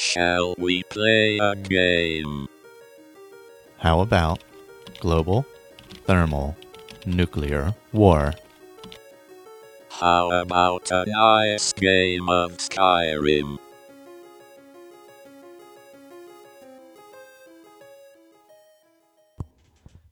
Shall 0.00 0.54
we 0.56 0.82
play 0.84 1.36
a 1.36 1.54
game? 1.54 2.48
How 3.76 4.00
about 4.00 4.42
global, 4.98 5.44
thermal, 6.06 6.56
nuclear 7.04 7.74
war? 7.92 8.32
How 9.90 10.30
about 10.30 10.90
a 10.90 11.04
nice 11.06 11.74
game 11.74 12.30
of 12.30 12.56
Skyrim? 12.56 13.58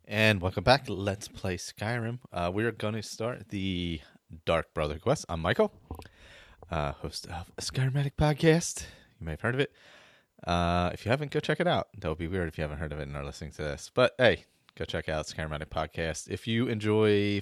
And 0.07 0.43
welcome 0.43 0.65
back. 0.65 0.85
Let's 0.87 1.29
play 1.29 1.57
Skyrim. 1.57 2.19
Uh, 2.31 2.51
we 2.53 2.67
are 2.67 2.73
going 2.73 2.93
to 2.93 3.03
start 3.03 3.49
the 3.49 4.03
Dark 4.45 4.75
Brother 4.75 4.99
quest. 4.99 5.25
I'm 5.31 5.41
Michael, 5.41 5.73
uh, 6.71 6.93
host 6.93 7.27
of 7.29 7.51
a 7.57 7.63
Skyrimatic 7.63 8.17
podcast. 8.19 8.85
You 9.21 9.27
may 9.27 9.33
have 9.33 9.41
heard 9.41 9.55
of 9.55 9.61
it. 9.61 9.73
Uh, 10.47 10.91
if 10.93 11.05
you 11.05 11.11
haven't, 11.11 11.31
go 11.31 11.41
check 11.41 11.61
it 11.61 11.67
out. 11.67 11.89
That 11.99 12.09
would 12.09 12.19
be 12.19 12.29
weird 12.29 12.49
if 12.49 12.59
you 12.59 12.63
haven't 12.63 12.79
heard 12.79 12.93
of 12.93 13.01
it 13.01 13.09
and 13.09 13.17
are 13.17 13.25
listening 13.25 13.51
to 13.53 13.63
this. 13.63 13.91
But 13.93 14.15
hey, 14.19 14.45
go 14.77 14.85
check 14.85 15.09
out 15.09 15.27
Skyrimatic 15.27 15.67
podcast. 15.67 16.29
If 16.29 16.47
you 16.47 16.69
enjoy 16.69 17.41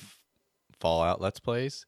Fallout 0.80 1.20
Let's 1.20 1.40
Plays 1.40 1.84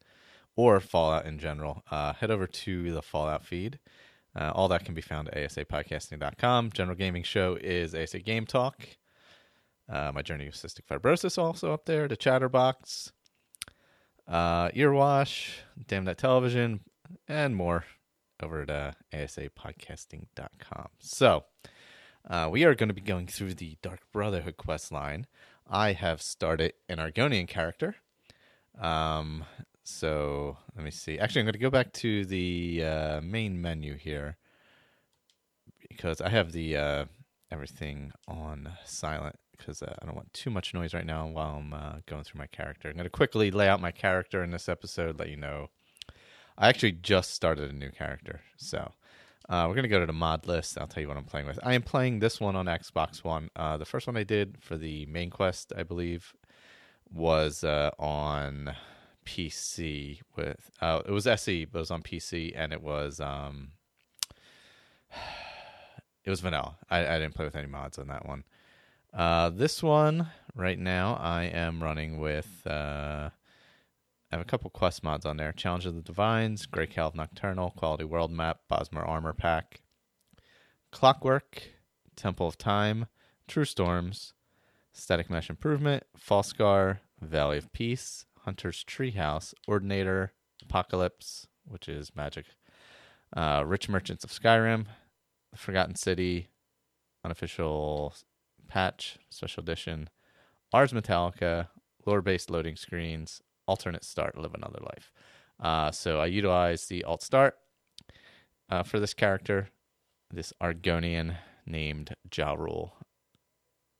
or 0.57 0.81
Fallout 0.81 1.25
in 1.25 1.39
general, 1.39 1.83
uh, 1.91 2.13
head 2.13 2.31
over 2.31 2.47
to 2.47 2.93
the 2.93 3.03
Fallout 3.03 3.45
feed. 3.45 3.79
Uh, 4.37 4.53
all 4.55 4.69
that 4.69 4.85
can 4.85 4.95
be 4.95 5.01
found 5.01 5.29
at 5.29 5.51
asapodcasting.com. 5.51 6.71
General 6.73 6.97
Gaming 6.97 7.23
Show 7.23 7.57
is 7.61 7.95
ASA 7.95 8.21
Game 8.21 8.45
Talk. 8.47 8.87
Uh, 9.89 10.13
my 10.15 10.21
journey 10.21 10.45
with 10.45 10.55
cystic 10.55 10.83
fibrosis 10.89 11.39
also 11.39 11.73
up 11.73 11.87
there. 11.87 12.07
The 12.07 12.17
Chatterbox, 12.17 13.13
uh, 14.29 14.69
Earwash, 14.69 15.55
Damn 15.87 16.05
That 16.05 16.19
Television, 16.19 16.81
and 17.27 17.57
more 17.57 17.85
over 18.43 18.63
at 18.63 18.71
uh, 18.71 18.93
asapodcasting.com. 19.13 20.89
So 20.99 21.45
uh, 22.29 22.49
we 22.51 22.65
are 22.65 22.75
going 22.75 22.89
to 22.89 22.95
be 22.95 23.01
going 23.01 23.27
through 23.27 23.55
the 23.55 23.77
Dark 23.83 24.01
Brotherhood 24.13 24.57
quest 24.57 24.93
line. 24.93 25.27
I 25.69 25.93
have 25.93 26.23
started 26.23 26.75
an 26.89 26.99
Argonian 26.99 27.47
character. 27.49 27.97
Um, 28.81 29.45
so 29.85 30.57
let 30.77 30.85
me 30.85 30.91
see. 30.91 31.19
Actually, 31.19 31.41
I'm 31.43 31.47
going 31.47 31.53
to 31.55 31.59
go 31.59 31.71
back 31.71 31.93
to 31.95 32.25
the 32.25 32.85
uh, 32.85 33.21
main 33.21 33.61
menu 33.61 33.97
here 33.97 34.37
because 35.89 36.21
I 36.21 36.29
have 36.29 36.53
the 36.53 36.77
uh, 36.77 37.05
everything 37.51 38.13
on 38.27 38.71
silent 38.85 39.37
because 39.57 39.83
uh, 39.83 39.95
I 40.01 40.07
don't 40.07 40.15
want 40.15 40.33
too 40.33 40.51
much 40.51 40.73
noise 40.73 40.95
right 40.95 41.07
now 41.07 41.27
while 41.27 41.57
I'm 41.57 41.73
uh, 41.73 41.93
going 42.07 42.25
through 42.25 42.39
my 42.39 42.47
character. 42.47 42.89
I'm 42.89 42.95
going 42.95 43.05
to 43.05 43.11
quickly 43.11 43.51
lay 43.51 43.69
out 43.69 43.81
my 43.81 43.91
character 43.91 44.43
in 44.43 44.51
this 44.51 44.69
episode, 44.69 45.19
let 45.19 45.29
you 45.29 45.37
know. 45.37 45.71
I 46.61 46.69
actually 46.69 46.93
just 46.93 47.35
started 47.35 47.71
a 47.71 47.73
new 47.73 47.91
character, 47.91 48.41
so 48.57 48.91
uh, 49.49 49.67
we're 49.69 49.81
to 49.81 49.89
go 49.89 50.01
to 50.01 50.07
the 50.07 50.13
mod 50.13 50.49
list. 50.49 50.77
I'll 50.77 50.89
tell 50.89 51.01
you 51.01 51.07
what 51.07 51.17
I'm 51.17 51.25
playing 51.25 51.47
with. 51.47 51.61
I 51.63 51.75
am 51.75 51.83
playing 51.83 52.19
this 52.19 52.41
one 52.41 52.57
on 52.57 52.67
Xbox 52.67 53.23
One. 53.23 53.49
Uh, 53.55 53.77
the 53.77 53.85
first 53.85 54.09
one 54.09 54.17
I 54.17 54.25
did 54.25 54.57
for 54.61 54.77
the 54.77 55.07
main 55.07 55.31
quest, 55.31 55.73
I 55.77 55.85
believe, 55.85 56.35
was 57.13 57.63
uh, 57.63 57.93
on 57.97 58.75
PC 59.25 60.21
with 60.37 60.73
uh, 60.81 61.03
it 61.07 61.13
was 61.13 61.29
SE, 61.29 61.65
but 61.67 61.79
it 61.79 61.81
was 61.81 61.93
on 61.93 62.03
PC, 62.03 62.53
and 62.57 62.73
it 62.73 62.83
was 62.83 63.21
um, 63.21 63.69
it 66.25 66.31
was 66.31 66.41
vanilla. 66.41 66.77
I, 66.91 67.07
I 67.07 67.19
didn't 67.21 67.37
play 67.37 67.45
with 67.45 67.55
any 67.55 67.69
mods 67.69 67.99
on 67.99 68.09
that 68.09 68.27
one. 68.27 68.43
Uh, 69.15 69.51
this 69.51 69.81
one 69.81 70.27
right 70.57 70.79
now, 70.79 71.15
I 71.21 71.45
am 71.45 71.81
running 71.81 72.19
with. 72.19 72.67
I 74.31 74.37
have 74.37 74.43
a 74.43 74.49
couple 74.49 74.69
quest 74.71 75.03
mods 75.03 75.25
on 75.25 75.39
there: 75.39 75.53
Challenge 75.53 75.87
of 75.87 75.95
the 75.95 76.03
Divines, 76.03 76.67
Grey 76.67 76.87
Calv 76.87 77.15
Nocturnal, 77.15 77.71
Quality 77.71 78.05
World 78.05 78.31
Map, 78.31 78.61
Bosmer 78.71 79.07
Armor 79.07 79.33
Pack, 79.33 79.81
Clockwork, 80.93 81.63
Temple 82.15 82.47
of 82.47 82.59
Time, 82.59 83.07
True 83.47 83.65
Storms, 83.65 84.35
Static 84.93 85.31
Mesh 85.31 85.49
Improvement, 85.49 86.05
Falskaar, 86.19 86.99
Valley 87.21 87.59
of 87.59 87.73
Peace, 87.73 88.27
Hunter's 88.41 88.85
Treehouse, 88.85 89.55
Ordinator, 89.67 90.33
Apocalypse, 90.63 91.47
which 91.65 91.89
is 91.89 92.15
magic, 92.15 92.47
uh, 93.37 93.63
Rich 93.67 93.89
Merchants 93.89 94.25
of 94.25 94.31
Skyrim, 94.31 94.87
The 95.53 95.59
Forgotten 95.59 95.95
City, 95.95 96.49
Unofficial 97.25 98.15
Patch, 98.69 99.19
Special 99.31 99.63
Edition, 99.63 100.11
Ars 100.73 100.93
Metallica, 100.93 101.69
lore 102.05 102.23
based 102.23 102.51
loading 102.51 102.77
screens, 102.77 103.41
alternate 103.69 104.05
start, 104.05 104.37
live 104.37 104.55
another 104.55 104.81
life. 104.81 105.13
Uh, 105.61 105.91
so 105.93 106.19
I 106.19 106.27
utilize 106.27 106.87
the 106.87 107.05
alt 107.05 107.23
start 107.23 107.55
uh, 108.71 108.83
for 108.83 108.99
this 108.99 109.15
character, 109.15 109.69
this 110.33 110.53
Argonian 110.61 111.37
named 111.67 112.15
Ja 112.35 112.57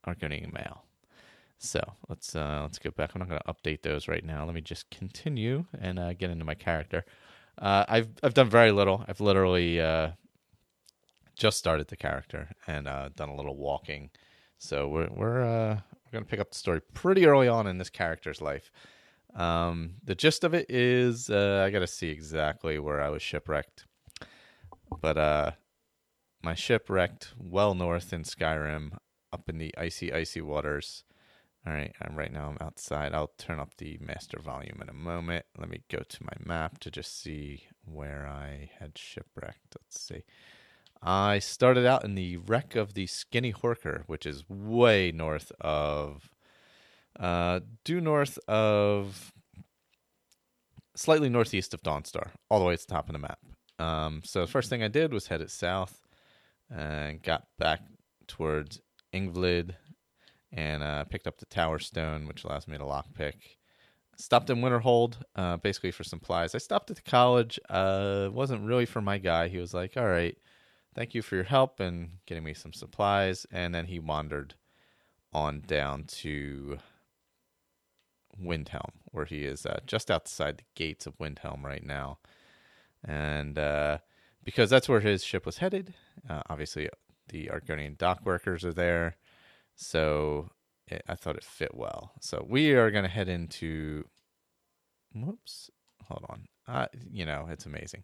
Argonian 0.07 0.53
male. 0.53 0.83
So 1.59 1.81
let's 2.07 2.35
uh, 2.35 2.59
let's 2.61 2.79
go 2.79 2.89
back. 2.91 3.11
I'm 3.13 3.19
not 3.19 3.29
going 3.29 3.41
to 3.45 3.53
update 3.53 3.81
those 3.81 4.07
right 4.07 4.23
now. 4.23 4.45
Let 4.45 4.55
me 4.55 4.61
just 4.61 4.89
continue 4.89 5.65
and 5.79 5.99
uh, 5.99 6.13
get 6.13 6.29
into 6.29 6.45
my 6.45 6.55
character. 6.55 7.03
Uh, 7.57 7.83
I've 7.87 8.09
I've 8.23 8.33
done 8.33 8.49
very 8.49 8.71
little. 8.71 9.03
I've 9.07 9.19
literally 9.19 9.81
uh, 9.81 10.11
just 11.35 11.57
started 11.57 11.89
the 11.89 11.97
character 11.97 12.49
and 12.65 12.87
uh, 12.87 13.09
done 13.15 13.29
a 13.29 13.35
little 13.35 13.57
walking. 13.57 14.09
So 14.57 14.87
we're 14.87 15.09
we're 15.11 15.41
uh, 15.41 15.79
we're 16.05 16.11
going 16.11 16.23
to 16.23 16.29
pick 16.29 16.39
up 16.39 16.51
the 16.51 16.57
story 16.57 16.81
pretty 16.93 17.25
early 17.25 17.49
on 17.49 17.67
in 17.67 17.77
this 17.77 17.89
character's 17.89 18.41
life. 18.41 18.71
Um, 19.35 19.95
the 20.03 20.15
gist 20.15 20.43
of 20.43 20.53
it 20.53 20.65
is 20.69 21.29
uh, 21.29 21.63
I 21.65 21.69
got 21.69 21.79
to 21.79 21.87
see 21.87 22.09
exactly 22.09 22.79
where 22.79 23.01
I 23.01 23.09
was 23.09 23.21
shipwrecked, 23.21 23.85
but 25.01 25.17
uh, 25.17 25.51
my 26.41 26.55
ship 26.55 26.89
wrecked 26.89 27.33
well 27.37 27.73
north 27.75 28.11
in 28.11 28.23
Skyrim, 28.23 28.97
up 29.31 29.49
in 29.49 29.57
the 29.57 29.73
icy 29.77 30.11
icy 30.11 30.41
waters. 30.41 31.03
All 31.67 31.73
right, 31.73 31.93
I'm 32.01 32.15
right 32.15 32.31
now 32.31 32.49
I'm 32.49 32.65
outside. 32.65 33.13
I'll 33.13 33.33
turn 33.37 33.59
up 33.59 33.75
the 33.77 33.97
master 34.01 34.39
volume 34.39 34.79
in 34.81 34.89
a 34.89 34.93
moment. 34.93 35.45
Let 35.57 35.69
me 35.69 35.81
go 35.89 35.99
to 35.99 36.23
my 36.23 36.33
map 36.43 36.79
to 36.79 36.91
just 36.91 37.21
see 37.21 37.63
where 37.83 38.25
I 38.25 38.71
had 38.79 38.97
shipwrecked. 38.97 39.75
Let's 39.77 40.01
see. 40.01 40.23
I 41.01 41.39
started 41.39 41.85
out 41.85 42.03
in 42.03 42.15
the 42.15 42.37
wreck 42.37 42.75
of 42.75 42.93
the 42.93 43.07
Skinny 43.07 43.53
Horker, 43.53 44.03
which 44.07 44.25
is 44.25 44.49
way 44.49 45.11
north 45.11 45.51
of, 45.61 46.31
uh, 47.17 47.61
due 47.85 48.01
north 48.01 48.37
of, 48.47 49.31
slightly 50.95 51.29
northeast 51.29 51.73
of 51.73 51.81
Dawnstar, 51.81 52.31
all 52.49 52.59
the 52.59 52.65
way 52.65 52.75
to 52.75 52.87
the 52.87 52.93
top 52.93 53.07
of 53.07 53.13
the 53.13 53.19
map. 53.19 53.39
Um, 53.79 54.21
so 54.25 54.41
the 54.41 54.51
first 54.51 54.69
thing 54.69 54.83
I 54.83 54.89
did 54.89 55.13
was 55.13 55.27
head 55.27 55.41
it 55.41 55.51
south 55.51 56.01
and 56.69 57.23
got 57.23 57.47
back 57.57 57.81
towards 58.27 58.81
Yngvild 59.13 59.71
and 60.51 60.83
uh, 60.83 61.05
picked 61.05 61.27
up 61.27 61.37
the 61.37 61.45
Tower 61.45 61.79
Stone, 61.79 62.27
which 62.27 62.43
allows 62.43 62.67
me 62.67 62.77
to 62.77 62.83
lockpick. 62.83 63.35
Stopped 64.17 64.49
in 64.49 64.57
Winterhold, 64.57 65.15
uh, 65.35 65.57
basically 65.57 65.91
for 65.91 66.03
supplies. 66.03 66.53
I 66.53 66.57
stopped 66.57 66.89
at 66.89 66.97
the 66.97 67.01
college. 67.09 67.57
Uh, 67.69 68.29
wasn't 68.31 68.65
really 68.65 68.85
for 68.85 69.01
my 69.01 69.17
guy. 69.17 69.47
He 69.47 69.59
was 69.59 69.73
like, 69.73 69.95
"All 69.95 70.07
right, 70.07 70.37
thank 70.93 71.15
you 71.15 71.21
for 71.21 71.35
your 71.35 71.45
help 71.45 71.79
and 71.79 72.17
getting 72.25 72.43
me 72.43 72.53
some 72.53 72.73
supplies." 72.73 73.45
And 73.51 73.73
then 73.73 73.85
he 73.85 73.99
wandered 73.99 74.55
on 75.31 75.61
down 75.61 76.03
to 76.03 76.79
Windhelm, 78.41 78.91
where 79.11 79.25
he 79.25 79.45
is 79.45 79.65
uh, 79.65 79.79
just 79.85 80.09
outside 80.09 80.57
the 80.57 80.63
gates 80.75 81.05
of 81.05 81.17
Windhelm 81.17 81.63
right 81.63 81.85
now. 81.85 82.19
And 83.03 83.57
uh, 83.57 83.99
because 84.43 84.69
that's 84.69 84.89
where 84.89 84.99
his 84.99 85.23
ship 85.23 85.45
was 85.45 85.57
headed, 85.57 85.93
uh, 86.29 86.41
obviously 86.49 86.89
the 87.29 87.47
Argonian 87.47 87.97
dock 87.97 88.25
workers 88.25 88.65
are 88.65 88.73
there. 88.73 89.15
So 89.75 90.49
it, 90.87 91.03
I 91.07 91.15
thought 91.15 91.35
it 91.35 91.43
fit 91.43 91.73
well. 91.73 92.11
So 92.19 92.45
we 92.47 92.73
are 92.73 92.91
going 92.91 93.03
to 93.03 93.09
head 93.09 93.29
into. 93.29 94.05
Whoops. 95.13 95.69
Hold 96.07 96.25
on. 96.29 96.47
Uh, 96.67 96.87
you 97.11 97.25
know, 97.25 97.47
it's 97.49 97.65
amazing. 97.65 98.03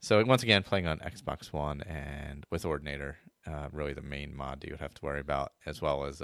So 0.00 0.22
once 0.24 0.42
again, 0.42 0.62
playing 0.62 0.86
on 0.86 0.98
Xbox 0.98 1.52
One 1.52 1.82
and 1.82 2.44
with 2.50 2.64
Ordinator, 2.64 3.16
uh, 3.46 3.68
really 3.72 3.94
the 3.94 4.02
main 4.02 4.34
mod 4.36 4.64
you 4.64 4.72
would 4.72 4.80
have 4.80 4.94
to 4.94 5.04
worry 5.04 5.20
about, 5.20 5.52
as 5.64 5.80
well 5.82 6.04
as 6.04 6.20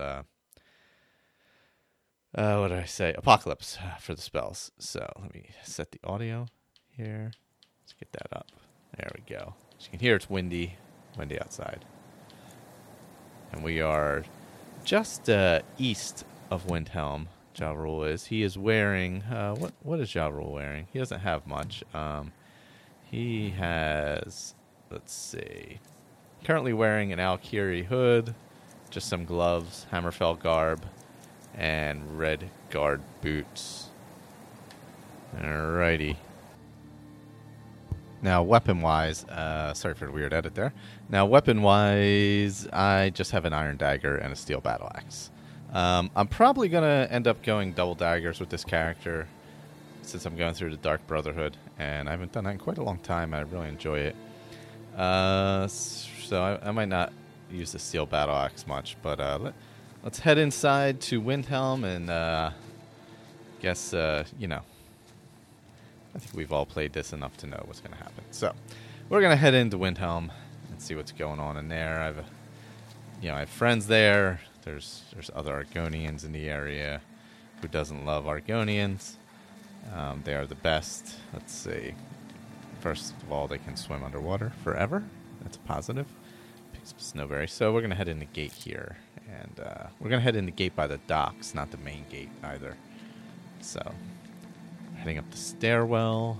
uh, 2.34 2.58
what 2.58 2.68
did 2.68 2.78
I 2.78 2.84
say? 2.84 3.14
Apocalypse 3.16 3.78
uh, 3.82 3.96
for 3.96 4.14
the 4.14 4.22
spells. 4.22 4.70
So 4.78 5.10
let 5.20 5.34
me 5.34 5.50
set 5.62 5.90
the 5.92 6.00
audio 6.04 6.46
here. 6.96 7.32
Let's 7.82 7.92
get 7.94 8.12
that 8.12 8.36
up. 8.36 8.46
There 8.96 9.10
we 9.14 9.22
go. 9.34 9.54
As 9.78 9.86
you 9.86 9.90
can 9.90 10.00
hear, 10.00 10.16
it's 10.16 10.28
windy, 10.28 10.76
windy 11.16 11.40
outside, 11.40 11.84
and 13.52 13.64
we 13.64 13.80
are 13.80 14.24
just 14.84 15.28
uh, 15.30 15.60
east 15.78 16.24
of 16.50 16.66
Windhelm. 16.66 17.26
Ja 17.58 17.72
Rule 17.72 18.04
is. 18.04 18.26
He 18.26 18.42
is 18.42 18.56
wearing 18.56 19.22
uh, 19.24 19.54
what? 19.54 19.72
What 19.82 20.00
is 20.00 20.14
Ja 20.14 20.28
Rule 20.28 20.52
wearing? 20.52 20.86
He 20.92 20.98
doesn't 20.98 21.20
have 21.20 21.46
much. 21.46 21.84
Um, 21.94 22.32
he 23.10 23.50
has. 23.50 24.54
Let's 24.90 25.12
see. 25.12 25.78
Currently 26.44 26.72
wearing 26.72 27.12
an 27.12 27.18
Alik'r 27.18 27.84
hood, 27.84 28.34
just 28.90 29.08
some 29.08 29.24
gloves, 29.24 29.86
Hammerfell 29.92 30.38
garb, 30.38 30.84
and 31.54 32.18
red 32.18 32.50
guard 32.70 33.00
boots. 33.20 33.88
Alrighty. 35.36 36.16
Now, 38.22 38.42
weapon 38.44 38.82
wise, 38.82 39.24
uh, 39.24 39.74
sorry 39.74 39.94
for 39.94 40.06
the 40.06 40.12
weird 40.12 40.32
edit 40.32 40.54
there. 40.54 40.72
Now, 41.08 41.26
weapon 41.26 41.60
wise, 41.62 42.68
I 42.72 43.10
just 43.10 43.32
have 43.32 43.44
an 43.44 43.52
iron 43.52 43.76
dagger 43.76 44.16
and 44.16 44.32
a 44.32 44.36
steel 44.36 44.60
battle 44.60 44.90
axe. 44.94 45.30
Um, 45.72 46.10
I'm 46.14 46.28
probably 46.28 46.68
going 46.68 46.84
to 46.84 47.12
end 47.12 47.26
up 47.26 47.42
going 47.42 47.72
double 47.72 47.96
daggers 47.96 48.38
with 48.38 48.50
this 48.50 48.62
character 48.64 49.26
since 50.02 50.24
I'm 50.24 50.36
going 50.36 50.54
through 50.54 50.70
the 50.70 50.76
Dark 50.76 51.04
Brotherhood, 51.06 51.56
and 51.78 52.08
I 52.08 52.12
haven't 52.12 52.32
done 52.32 52.44
that 52.44 52.50
in 52.50 52.58
quite 52.58 52.78
a 52.78 52.82
long 52.82 52.98
time. 52.98 53.34
I 53.34 53.40
really 53.40 53.68
enjoy 53.68 53.98
it. 53.98 54.16
Uh, 54.96 55.66
so 55.66 56.42
I, 56.42 56.68
I 56.68 56.70
might 56.70 56.88
not 56.88 57.12
use 57.50 57.72
the 57.72 57.78
steel 57.78 58.06
battle 58.06 58.36
axe 58.36 58.66
much, 58.66 58.96
but 59.02 59.18
uh, 59.18 59.38
let, 59.40 59.54
us 60.04 60.18
head 60.18 60.38
inside 60.38 61.00
to 61.02 61.20
Windhelm 61.20 61.84
and 61.84 62.10
uh, 62.10 62.50
guess 63.60 63.94
uh, 63.94 64.24
you 64.38 64.48
know. 64.48 64.60
I 66.14 66.18
think 66.18 66.34
we've 66.34 66.52
all 66.52 66.66
played 66.66 66.92
this 66.92 67.14
enough 67.14 67.36
to 67.38 67.46
know 67.46 67.62
what's 67.64 67.80
going 67.80 67.92
to 67.92 67.98
happen. 67.98 68.24
So 68.32 68.52
we're 69.08 69.20
going 69.20 69.30
to 69.30 69.36
head 69.36 69.54
into 69.54 69.78
Windhelm 69.78 70.30
and 70.70 70.80
see 70.80 70.94
what's 70.94 71.12
going 71.12 71.40
on 71.40 71.56
in 71.56 71.68
there. 71.68 72.00
I've, 72.00 72.24
you 73.22 73.28
know, 73.28 73.36
I 73.36 73.40
have 73.40 73.48
friends 73.48 73.86
there. 73.86 74.40
There's 74.64 75.02
there's 75.12 75.30
other 75.34 75.64
Argonians 75.64 76.24
in 76.24 76.32
the 76.32 76.48
area. 76.48 77.00
Who 77.62 77.68
doesn't 77.68 78.04
love 78.04 78.24
Argonians? 78.24 79.14
Um, 79.94 80.22
they 80.24 80.34
are 80.34 80.46
the 80.46 80.54
best. 80.56 81.16
Let's 81.32 81.52
see. 81.52 81.94
First 82.80 83.14
of 83.22 83.32
all, 83.32 83.46
they 83.46 83.58
can 83.58 83.76
swim 83.76 84.02
underwater 84.02 84.52
forever. 84.62 85.02
That's 85.42 85.56
a 85.56 85.60
positive. 85.60 86.06
Snowberry. 86.84 87.48
So 87.48 87.72
we're 87.72 87.82
gonna 87.82 87.94
head 87.94 88.08
in 88.08 88.18
the 88.18 88.26
gate 88.26 88.52
here, 88.52 88.96
and 89.28 89.60
uh, 89.60 89.86
we're 90.00 90.10
gonna 90.10 90.22
head 90.22 90.36
in 90.36 90.46
the 90.46 90.52
gate 90.52 90.74
by 90.74 90.86
the 90.86 90.98
docks, 91.06 91.54
not 91.54 91.70
the 91.70 91.78
main 91.78 92.04
gate 92.10 92.30
either. 92.42 92.76
So, 93.60 93.80
heading 94.96 95.18
up 95.18 95.30
the 95.30 95.36
stairwell. 95.36 96.38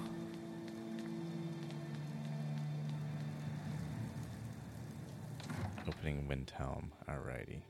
Opening 5.87 6.27
Windhelm. 6.29 6.87
Alrighty. 7.09 7.61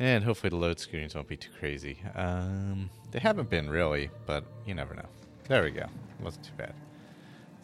And 0.00 0.24
hopefully 0.24 0.48
the 0.48 0.56
load 0.56 0.80
screens 0.80 1.14
won't 1.14 1.28
be 1.28 1.36
too 1.36 1.50
crazy. 1.58 1.98
Um, 2.14 2.88
they 3.10 3.18
haven't 3.18 3.50
been 3.50 3.68
really, 3.68 4.08
but 4.24 4.44
you 4.66 4.72
never 4.72 4.94
know. 4.94 5.04
There 5.46 5.62
we 5.62 5.70
go. 5.72 5.84
Wasn't 6.22 6.42
too 6.42 6.54
bad. 6.56 6.72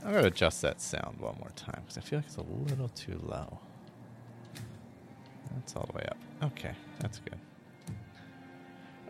I'm 0.05 0.11
going 0.13 0.23
to 0.23 0.29
adjust 0.29 0.61
that 0.61 0.83
sound 0.83 1.19
one 1.19 1.35
more 1.39 1.51
time 1.57 1.81
because 1.81 1.97
I 1.97 2.03
feel 2.03 2.19
like 2.19 2.27
it's 2.27 2.37
a 2.37 2.43
little 2.43 2.91
too 2.91 3.19
low. 3.25 3.59
That's 5.55 5.75
all 5.77 5.89
the 5.91 5.97
way 5.97 6.07
up. 6.11 6.19
Okay, 6.53 6.73
that's 7.01 7.21
good. 7.21 7.39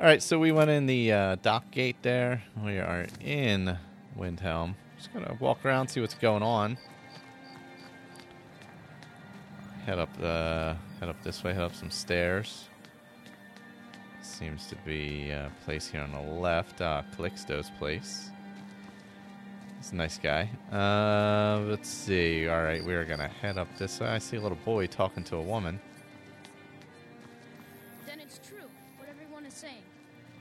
All 0.01 0.07
right, 0.07 0.23
so 0.23 0.39
we 0.39 0.53
went 0.53 0.71
in 0.71 0.87
the 0.87 1.13
uh, 1.13 1.35
dock 1.43 1.73
gate 1.73 1.97
there. 2.03 2.45
We 2.65 2.79
are 2.79 3.07
in 3.21 3.77
Windhelm. 4.17 4.77
Just 4.97 5.13
going 5.13 5.25
to 5.25 5.37
walk 5.41 5.65
around, 5.65 5.89
see 5.89 6.01
what's 6.01 6.15
going 6.15 6.45
on. 6.45 6.79
Head 9.85 9.99
up 9.99 10.17
the 10.19 10.77
head 11.01 11.09
up 11.09 11.21
this 11.25 11.43
way, 11.43 11.55
head 11.55 11.65
up 11.65 11.75
some 11.75 11.91
stairs. 11.91 12.69
Seems 14.39 14.67
to 14.67 14.77
be 14.85 15.31
a 15.31 15.51
place 15.65 15.89
here 15.89 16.03
on 16.03 16.13
the 16.13 16.21
left. 16.21 16.83
Uh, 16.83 17.01
Calixto's 17.17 17.71
place. 17.79 18.29
He's 19.79 19.93
a 19.93 19.97
nice 19.97 20.19
guy. 20.19 20.51
Uh, 20.71 21.65
let's 21.71 21.89
see. 21.89 22.47
All 22.47 22.63
right, 22.63 22.85
we 22.85 22.93
are 22.93 23.07
going 23.07 23.21
to 23.21 23.29
head 23.29 23.57
up 23.57 23.67
this 23.79 23.99
way. 23.99 24.09
I 24.09 24.19
see 24.19 24.37
a 24.37 24.41
little 24.43 24.59
boy 24.63 24.89
talking 24.89 25.25
to 25.25 25.37
a 25.37 25.41
woman. 25.41 25.81
Then 28.05 28.21
it's 28.21 28.39
true, 28.47 28.69
what 28.99 29.09
everyone 29.09 29.47
is 29.47 29.55
saying. 29.55 29.85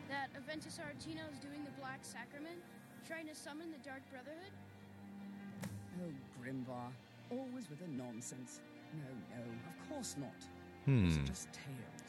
That 0.09 0.27
Aventus 0.33 0.77
Aretino 0.77 1.31
is 1.31 1.39
doing 1.39 1.63
the 1.63 1.71
Black 1.79 1.99
Sacrament, 2.01 2.59
trying 3.07 3.27
to 3.27 3.35
summon 3.35 3.71
the 3.71 3.77
Dark 3.77 4.01
Brotherhood? 4.11 4.51
Oh, 6.03 6.43
Grimbar, 6.43 6.91
Always 7.31 7.69
with 7.69 7.79
the 7.79 7.87
nonsense. 7.87 8.59
No, 8.93 9.37
no, 9.37 9.41
of 9.41 9.89
course 9.89 10.17
not. 10.19 10.35
Hmm. 10.83 11.07
It's 11.07 11.29
just 11.29 11.47
tales. 11.53 12.05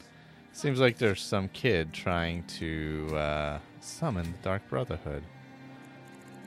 Seems 0.57 0.79
like 0.79 0.97
there's 0.97 1.21
some 1.21 1.49
kid 1.49 1.93
trying 1.93 2.43
to 2.45 3.07
uh, 3.15 3.59
summon 3.79 4.23
the 4.23 4.37
Dark 4.39 4.67
Brotherhood. 4.69 5.21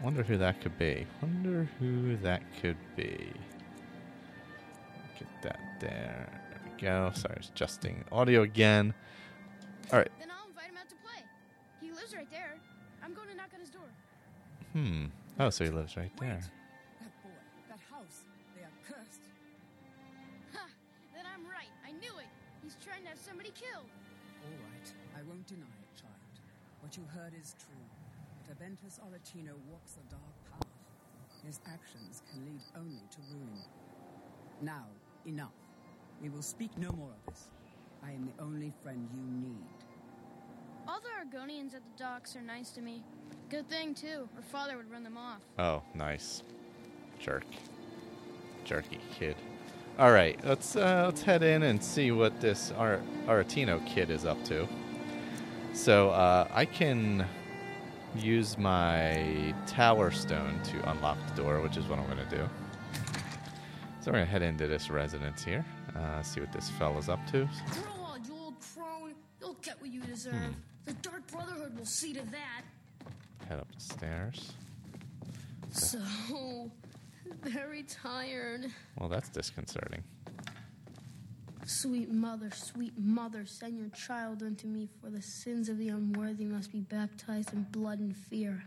Wonder 0.02 0.24
who 0.24 0.36
that 0.36 0.60
could 0.60 0.76
be. 0.76 1.06
Wonder 1.22 1.68
who 1.78 2.16
that 2.16 2.42
could 2.60 2.76
be. 2.96 3.32
Get 5.16 5.28
that 5.42 5.60
there. 5.78 6.28
There 6.50 6.60
we 6.64 6.82
go. 6.82 7.12
Sorry, 7.14 7.36
it's 7.38 7.50
adjusting 7.50 8.04
audio 8.10 8.42
again. 8.42 8.92
All 9.92 10.00
right. 10.00 10.10
Then 10.18 10.30
I'll 10.36 10.48
invite 10.48 10.70
him 10.70 10.78
out 10.78 10.88
to 10.88 10.96
play. 10.96 11.22
He 11.80 11.92
lives 11.92 12.12
right 12.12 12.28
there. 12.32 12.56
I'm 13.04 13.14
going 13.14 13.28
to 13.28 13.36
knock 13.36 13.50
on 13.54 13.60
his 13.60 13.70
door. 13.70 13.82
Hmm. 14.72 15.04
Oh, 15.38 15.50
so 15.50 15.64
he 15.64 15.70
lives 15.70 15.96
right 15.96 16.10
there. 16.18 16.40
You 27.00 27.20
heard 27.20 27.32
is 27.40 27.54
true. 27.58 27.84
But 28.46 28.58
Aventus 28.58 29.00
Aretino 29.00 29.54
walks 29.70 29.96
a 29.96 30.10
dark 30.10 30.34
path. 30.50 30.66
His 31.46 31.60
actions 31.66 32.22
can 32.30 32.44
lead 32.44 32.60
only 32.76 33.00
to 33.10 33.18
ruin. 33.32 33.62
Now, 34.60 34.84
enough. 35.26 35.54
We 36.20 36.28
will 36.28 36.42
speak 36.42 36.76
no 36.76 36.90
more 36.92 37.10
of 37.10 37.32
this. 37.32 37.48
I 38.04 38.10
am 38.10 38.26
the 38.26 38.42
only 38.42 38.72
friend 38.82 39.08
you 39.14 39.48
need. 39.48 39.66
All 40.86 41.00
the 41.00 41.38
Argonians 41.38 41.74
at 41.74 41.82
the 41.82 41.98
docks 41.98 42.36
are 42.36 42.42
nice 42.42 42.70
to 42.70 42.82
me. 42.82 43.02
Good 43.48 43.68
thing, 43.68 43.94
too, 43.94 44.28
or 44.36 44.42
father 44.42 44.76
would 44.76 44.90
run 44.90 45.02
them 45.02 45.16
off. 45.16 45.40
Oh, 45.58 45.82
nice. 45.94 46.42
Jerk. 47.18 47.44
Jerky 48.64 49.00
kid. 49.18 49.36
All 49.98 50.12
right, 50.12 50.38
let's 50.44 50.76
uh, 50.76 51.02
let's 51.06 51.20
head 51.20 51.42
in 51.42 51.62
and 51.64 51.82
see 51.82 52.10
what 52.10 52.40
this 52.40 52.72
Ar- 52.78 53.02
Aretino 53.26 53.84
kid 53.86 54.10
is 54.10 54.24
up 54.24 54.42
to. 54.44 54.66
So 55.80 56.10
uh, 56.10 56.46
I 56.52 56.66
can 56.66 57.26
use 58.14 58.58
my 58.58 59.54
Tower 59.66 60.10
Stone 60.10 60.60
to 60.64 60.90
unlock 60.90 61.16
the 61.28 61.42
door, 61.42 61.62
which 61.62 61.78
is 61.78 61.86
what 61.86 61.98
I'm 61.98 62.04
going 62.04 62.18
to 62.18 62.36
do. 62.36 62.46
So 64.02 64.10
we're 64.10 64.18
going 64.18 64.26
to 64.26 64.30
head 64.30 64.42
into 64.42 64.66
this 64.66 64.90
residence 64.90 65.42
here, 65.42 65.64
uh, 65.96 66.20
see 66.20 66.40
what 66.40 66.52
this 66.52 66.68
fella's 66.68 67.08
up 67.08 67.18
to. 67.28 67.48
Grow 67.72 68.04
on, 68.04 68.22
you 68.26 68.34
old 68.38 68.56
crone. 68.74 69.14
You'll 69.40 69.56
get 69.62 69.80
what 69.80 69.90
you 69.90 70.02
deserve. 70.02 70.34
Hmm. 70.34 70.52
The 70.84 70.92
Dark 70.92 71.26
Brotherhood 71.32 71.78
will 71.78 71.86
see 71.86 72.12
to 72.12 72.22
that. 72.26 72.62
Head 73.48 73.60
up 73.60 73.68
the 73.74 73.80
stairs. 73.80 74.52
So, 75.70 75.98
very 77.42 77.84
tired. 77.84 78.66
Well, 78.98 79.08
that's 79.08 79.30
disconcerting. 79.30 80.02
Sweet 81.70 82.10
mother, 82.10 82.50
sweet 82.52 82.98
mother, 82.98 83.46
send 83.46 83.78
your 83.78 83.90
child 83.90 84.42
unto 84.42 84.66
me, 84.66 84.88
for 85.00 85.08
the 85.08 85.22
sins 85.22 85.68
of 85.68 85.78
the 85.78 85.88
unworthy 85.88 86.44
must 86.44 86.72
be 86.72 86.80
baptized 86.80 87.52
in 87.52 87.62
blood 87.70 88.00
and 88.00 88.16
fear. 88.16 88.64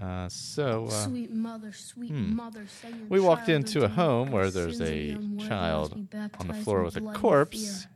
Uh, 0.00 0.28
so 0.28 0.84
uh, 0.86 0.90
sweet 0.90 1.32
mother, 1.32 1.72
sweet 1.72 2.10
hmm. 2.10 2.36
mother, 2.36 2.66
send 2.68 2.98
your 2.98 3.06
we 3.08 3.18
walked 3.18 3.48
into 3.48 3.82
a 3.82 3.88
home 3.88 4.30
where 4.30 4.50
there's 4.50 4.78
a 4.82 5.14
the 5.14 5.46
child 5.48 5.94
on 6.38 6.48
the 6.48 6.54
floor 6.54 6.84
with 6.84 6.98
a 6.98 7.00
corpse. 7.00 7.86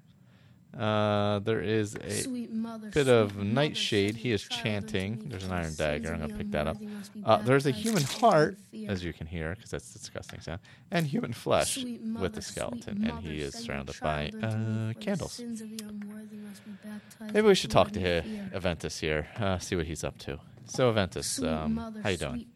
Uh, 0.79 1.39
there 1.41 1.61
is 1.61 1.95
a 1.97 2.27
mother, 2.51 2.89
bit 2.91 3.07
of 3.09 3.37
nightshade. 3.37 4.17
He 4.17 4.33
is 4.33 4.43
chanting. 4.43 5.29
There's 5.29 5.45
an 5.45 5.53
iron 5.53 5.75
dagger. 5.75 6.13
I'm 6.15 6.21
gonna 6.21 6.35
pick 6.35 6.51
that 6.53 6.67
up. 6.67 6.77
unworthy 6.77 6.97
must 6.97 7.13
be 7.13 7.23
Uh, 7.25 7.37
there's 7.39 7.67
a 7.67 7.71
human 7.71 8.03
in 8.03 8.09
blood 8.09 8.13
and 8.15 8.21
heart, 8.33 8.59
as 8.89 9.05
you 9.05 9.13
can 9.13 9.27
hear, 9.27 9.55
because 9.55 9.71
that's 9.71 9.93
disgusting 9.93 10.41
sound, 10.41 10.61
and 10.91 11.07
human 11.07 11.33
flesh 11.35 11.85
with 12.19 12.37
a 12.39 12.43
skeleton, 12.43 13.05
and 13.05 13.19
he 13.21 13.41
is 13.41 13.55
surrounded 13.55 13.97
by 14.01 14.31
child 14.31 14.45
unto 14.45 14.57
me, 14.57 14.91
uh, 14.91 14.95
candles. 14.95 15.33
sins 15.35 15.61
of 15.61 15.69
the 15.69 15.85
unworthy 15.85 16.37
must 16.37 16.65
be 16.65 16.71
baptized 16.83 17.35
Maybe 17.35 17.47
we 17.47 17.55
should 17.55 17.71
talk 17.71 17.91
to 17.93 18.01
blood 18.01 18.09
hi- 18.25 18.29
and 18.31 18.53
fear. 18.53 18.61
Aventus 18.61 18.99
here. 19.01 19.27
Uh, 19.37 19.59
see 19.59 19.77
what 19.77 19.85
he's 19.87 20.03
up 20.05 20.17
to. 20.19 20.39
So 20.65 20.91
Aventus, 20.93 21.47
um, 21.47 21.77
how 22.03 22.09
you 22.09 22.17
doing? 22.17 22.47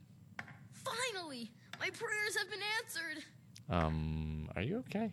Finally, 0.72 1.50
my 1.78 1.90
prayers 1.90 2.36
have 2.38 2.48
been 2.50 2.60
answered. 2.82 3.24
Um, 3.68 4.48
are 4.56 4.62
you 4.62 4.78
okay? 4.78 5.12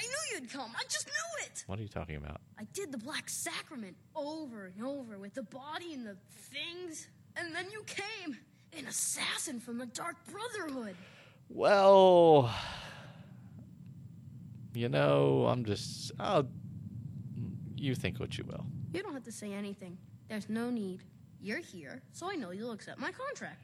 I 0.00 0.02
knew 0.02 0.40
you'd 0.40 0.50
come. 0.50 0.72
I 0.74 0.82
just 0.88 1.06
knew 1.06 1.46
it. 1.46 1.64
What 1.66 1.78
are 1.78 1.82
you 1.82 1.88
talking 1.88 2.16
about? 2.16 2.40
I 2.58 2.64
did 2.72 2.90
the 2.90 2.98
Black 2.98 3.28
Sacrament 3.28 3.96
over 4.16 4.66
and 4.74 4.84
over 4.84 5.18
with 5.18 5.34
the 5.34 5.42
body 5.42 5.92
and 5.92 6.06
the 6.06 6.16
things, 6.30 7.08
and 7.36 7.54
then 7.54 7.66
you 7.70 7.82
came, 7.84 8.38
an 8.78 8.86
assassin 8.86 9.60
from 9.60 9.76
the 9.76 9.86
Dark 9.86 10.16
Brotherhood. 10.30 10.96
Well, 11.50 12.50
you 14.72 14.88
know, 14.88 15.46
I'm 15.46 15.64
just. 15.64 16.12
I'll. 16.18 16.48
You 17.76 17.94
think 17.94 18.20
what 18.20 18.38
you 18.38 18.44
will. 18.44 18.64
You 18.92 19.02
don't 19.02 19.14
have 19.14 19.24
to 19.24 19.32
say 19.32 19.52
anything. 19.52 19.98
There's 20.28 20.48
no 20.48 20.70
need. 20.70 21.02
You're 21.42 21.58
here, 21.58 22.02
so 22.12 22.30
I 22.30 22.36
know 22.36 22.50
you'll 22.52 22.72
accept 22.72 22.98
my 22.98 23.10
contract. 23.10 23.62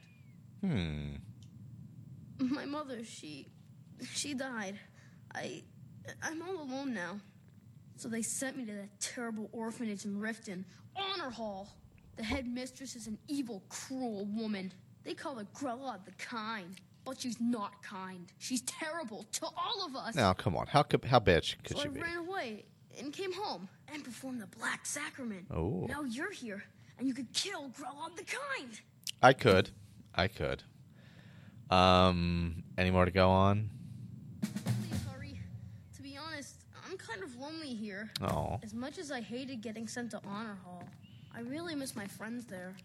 Hmm. 0.61 1.15
my 2.39 2.65
mother, 2.65 3.03
she. 3.03 3.47
she 4.11 4.35
died. 4.35 4.79
I. 5.33 5.63
I'm 6.23 6.41
all 6.41 6.61
alone 6.61 6.93
now. 6.93 7.19
So 7.95 8.07
they 8.09 8.21
sent 8.21 8.57
me 8.57 8.65
to 8.65 8.73
that 8.73 8.99
terrible 8.99 9.49
orphanage 9.51 10.05
in 10.05 10.19
Riften, 10.19 10.63
Honor 10.95 11.29
Hall. 11.29 11.67
The 12.15 12.23
headmistress 12.23 12.95
is 12.95 13.07
an 13.07 13.17
evil, 13.27 13.63
cruel 13.69 14.25
woman. 14.25 14.71
They 15.03 15.13
call 15.13 15.35
her 15.35 15.45
Grelod 15.55 16.05
the 16.05 16.11
Kind. 16.13 16.79
But 17.05 17.21
she's 17.21 17.39
not 17.39 17.81
kind. 17.81 18.25
She's 18.37 18.61
terrible 18.63 19.25
to 19.33 19.45
all 19.45 19.85
of 19.85 19.95
us. 19.95 20.13
Now, 20.13 20.33
come 20.33 20.57
on. 20.57 20.67
How 20.67 20.83
could, 20.83 21.05
how 21.05 21.19
bad 21.21 21.45
sh- 21.45 21.55
could 21.63 21.77
so 21.77 21.83
she 21.83 21.87
I 21.87 21.91
be? 21.91 22.01
ran 22.01 22.17
away 22.17 22.65
and 22.99 23.13
came 23.13 23.31
home 23.31 23.69
and 23.93 24.03
performed 24.03 24.41
the 24.41 24.47
Black 24.47 24.85
Sacrament. 24.85 25.45
Oh. 25.49 25.85
Now 25.87 26.03
you're 26.03 26.33
here, 26.33 26.63
and 26.99 27.07
you 27.07 27.13
could 27.13 27.31
kill 27.33 27.69
Grelod 27.69 28.17
the 28.17 28.25
Kind. 28.25 28.81
I 29.23 29.31
could. 29.31 29.69
I 30.13 30.27
could. 30.27 30.63
Um, 31.69 32.63
any 32.77 32.91
more 32.91 33.05
to 33.05 33.11
go 33.11 33.29
on? 33.29 33.69
I'm 37.47 37.53
kind 37.53 37.63
of 37.63 37.69
lonely 37.69 37.75
here. 37.75 38.09
Oh. 38.21 38.59
As 38.63 38.73
much 38.73 38.97
as 38.97 39.11
I 39.11 39.21
hated 39.21 39.61
getting 39.61 39.87
sent 39.87 40.11
to 40.11 40.21
Honor 40.27 40.57
Hall, 40.63 40.83
I 41.35 41.41
really 41.41 41.75
miss 41.75 41.95
my 41.95 42.07
friends 42.07 42.45
there. 42.45 42.75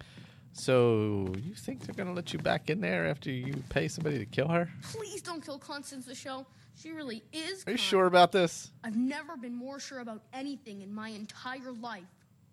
So, 0.54 1.33
you 1.42 1.54
think 1.54 1.81
they're 1.81 1.95
going 1.95 2.09
to 2.09 2.14
let 2.14 2.33
you 2.35 2.38
back 2.38 2.69
in 2.69 2.81
there 2.81 3.07
after 3.07 3.31
you 3.31 3.54
pay 3.71 3.88
somebody 3.88 4.19
to 4.19 4.26
kill 4.26 4.49
her? 4.49 4.69
Please 4.83 5.23
don't 5.23 5.45
kill 5.45 5.59
Constance 5.59 6.07
Michel. 6.07 6.47
She 6.78 6.90
really 6.90 7.23
is. 7.33 7.66
Are 7.66 7.71
you 7.71 7.76
kind. 7.76 7.81
sure 7.81 8.07
about 8.07 8.33
this? 8.33 8.71
I've 8.85 8.97
never 8.97 9.37
been 9.37 9.54
more 9.54 9.81
sure 9.81 10.00
about 10.00 10.23
anything 10.33 10.83
in 10.83 10.92
my 10.92 11.09
entire 11.09 11.73
life. 11.73 12.04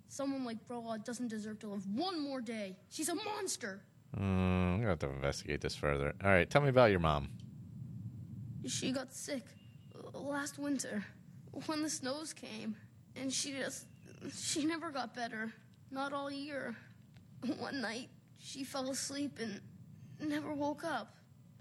Someone 0.08 0.46
like 0.46 0.66
Brola 0.68 1.04
doesn't 1.04 1.28
deserve 1.28 1.60
to 1.60 1.68
live 1.68 1.86
one 1.94 2.22
more 2.22 2.42
day. 2.42 2.78
She's 2.90 3.10
a 3.10 3.16
monster. 3.16 3.82
Mm, 4.18 4.76
I'm 4.76 4.82
to 4.82 4.88
have 4.88 5.00
to 5.00 5.10
investigate 5.10 5.62
this 5.62 5.76
further. 5.76 6.14
All 6.24 6.32
right, 6.32 6.50
tell 6.50 6.62
me 6.62 6.70
about 6.70 6.92
your 6.92 7.00
mom. 7.00 7.30
She 8.66 8.92
got 8.92 9.14
sick 9.14 9.44
uh, 10.16 10.20
last 10.20 10.58
winter 10.58 11.04
when 11.66 11.84
the 11.84 11.90
snows 11.90 12.34
came, 12.34 12.76
and 13.16 13.32
she 13.32 13.54
just 13.54 13.86
she 14.34 14.66
never 14.66 14.92
got 14.92 15.16
better. 15.16 15.52
Not 15.92 16.14
all 16.14 16.30
year. 16.32 16.76
One 17.58 17.82
night 17.82 18.10
she 18.38 18.64
fell 18.64 18.90
asleep 18.90 19.40
and 19.40 19.62
never 20.20 20.54
woke 20.54 20.84
up. 20.84 21.16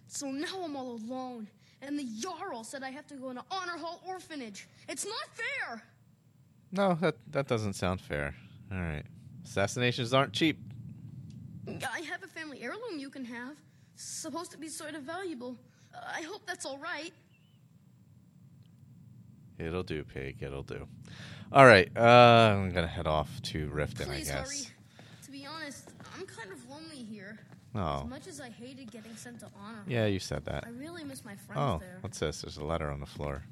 So 0.09 0.30
now 0.30 0.62
I'm 0.64 0.76
all 0.76 0.97
alone, 0.97 1.49
and 1.83 1.99
the 1.99 2.07
Jarl 2.21 2.64
said 2.64 2.83
I 2.83 2.90
have 2.90 3.07
to 3.09 3.14
go 3.14 3.30
into 3.30 3.45
Honor 3.50 3.76
Hall 3.76 4.02
Orphanage. 4.07 4.66
It's 4.88 5.04
not 5.04 5.28
fair. 5.35 5.83
No, 6.73 6.95
that, 7.00 7.16
that 7.30 7.47
doesn't 7.47 7.75
sound 7.75 8.00
fair. 8.00 8.35
All 8.71 8.78
right. 8.78 9.04
Assassinations 9.45 10.12
aren't 10.12 10.33
cheap. 10.33 10.59
I 11.66 12.00
have 12.00 12.23
a 12.23 12.26
family 12.26 12.62
heirloom 12.62 12.99
you 12.99 13.11
can 13.11 13.25
have. 13.25 13.57
Supposed 13.97 14.50
to 14.52 14.59
be 14.59 14.68
sort 14.68 14.95
of 14.95 15.02
valuable. 15.02 15.57
Uh, 15.95 15.99
I 16.16 16.23
hope 16.23 16.42
that's 16.47 16.64
all 16.64 16.78
right. 16.78 17.12
It'll 19.58 19.82
do, 19.82 20.04
pig. 20.04 20.38
It'll 20.40 20.62
do. 20.62 20.86
All 21.52 21.66
right. 21.66 21.90
Uh, 21.96 22.00
I'm 22.00 22.70
going 22.70 22.86
to 22.86 22.92
head 22.92 23.06
off 23.06 23.40
to 23.42 23.68
Riften, 23.70 24.06
Please 24.06 24.30
I 24.30 24.34
hurry. 24.34 24.44
guess. 24.44 24.70
To 25.24 25.30
be 25.30 25.46
honest, 25.46 25.90
I'm 26.18 26.26
kind 26.26 26.52
of 26.52 26.68
lonely 26.68 26.96
here. 27.02 27.38
Oh. 27.74 28.00
As 28.02 28.06
much 28.06 28.26
as 28.28 28.40
I 28.40 28.48
hated 28.50 28.90
getting 28.90 29.14
sent 29.16 29.40
to 29.40 29.46
honor, 29.62 29.82
Yeah, 29.86 30.06
you 30.06 30.18
said 30.18 30.44
that. 30.46 30.64
I 30.66 30.70
really 30.70 31.04
miss 31.04 31.24
my 31.24 31.36
friends 31.36 31.60
Oh, 31.60 31.78
there. 31.80 31.98
what's 32.00 32.18
this? 32.18 32.40
There's 32.42 32.56
a 32.56 32.64
letter 32.64 32.90
on 32.90 33.00
the 33.00 33.06
floor. 33.06 33.42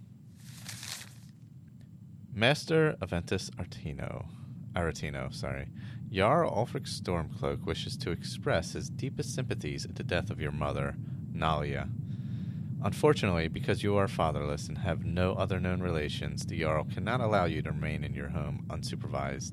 Master 2.34 2.96
Aventus 3.00 3.50
Artino, 3.56 4.26
Aretino, 4.74 5.32
sorry. 5.32 5.68
Jarl 6.10 6.50
Ulfric 6.50 6.86
Stormcloak 6.86 7.64
wishes 7.64 7.96
to 7.98 8.10
express 8.10 8.72
his 8.72 8.88
deepest 8.90 9.34
sympathies 9.34 9.84
at 9.84 9.96
the 9.96 10.02
death 10.04 10.30
of 10.30 10.40
your 10.40 10.52
mother, 10.52 10.94
Nalia. 11.34 11.88
Unfortunately, 12.82 13.48
because 13.48 13.82
you 13.82 13.96
are 13.96 14.08
fatherless 14.08 14.68
and 14.68 14.78
have 14.78 15.04
no 15.04 15.34
other 15.34 15.58
known 15.58 15.80
relations, 15.80 16.46
the 16.46 16.60
Jarl 16.60 16.84
cannot 16.84 17.20
allow 17.20 17.46
you 17.46 17.62
to 17.62 17.70
remain 17.70 18.04
in 18.04 18.14
your 18.14 18.28
home 18.28 18.64
unsupervised. 18.68 19.52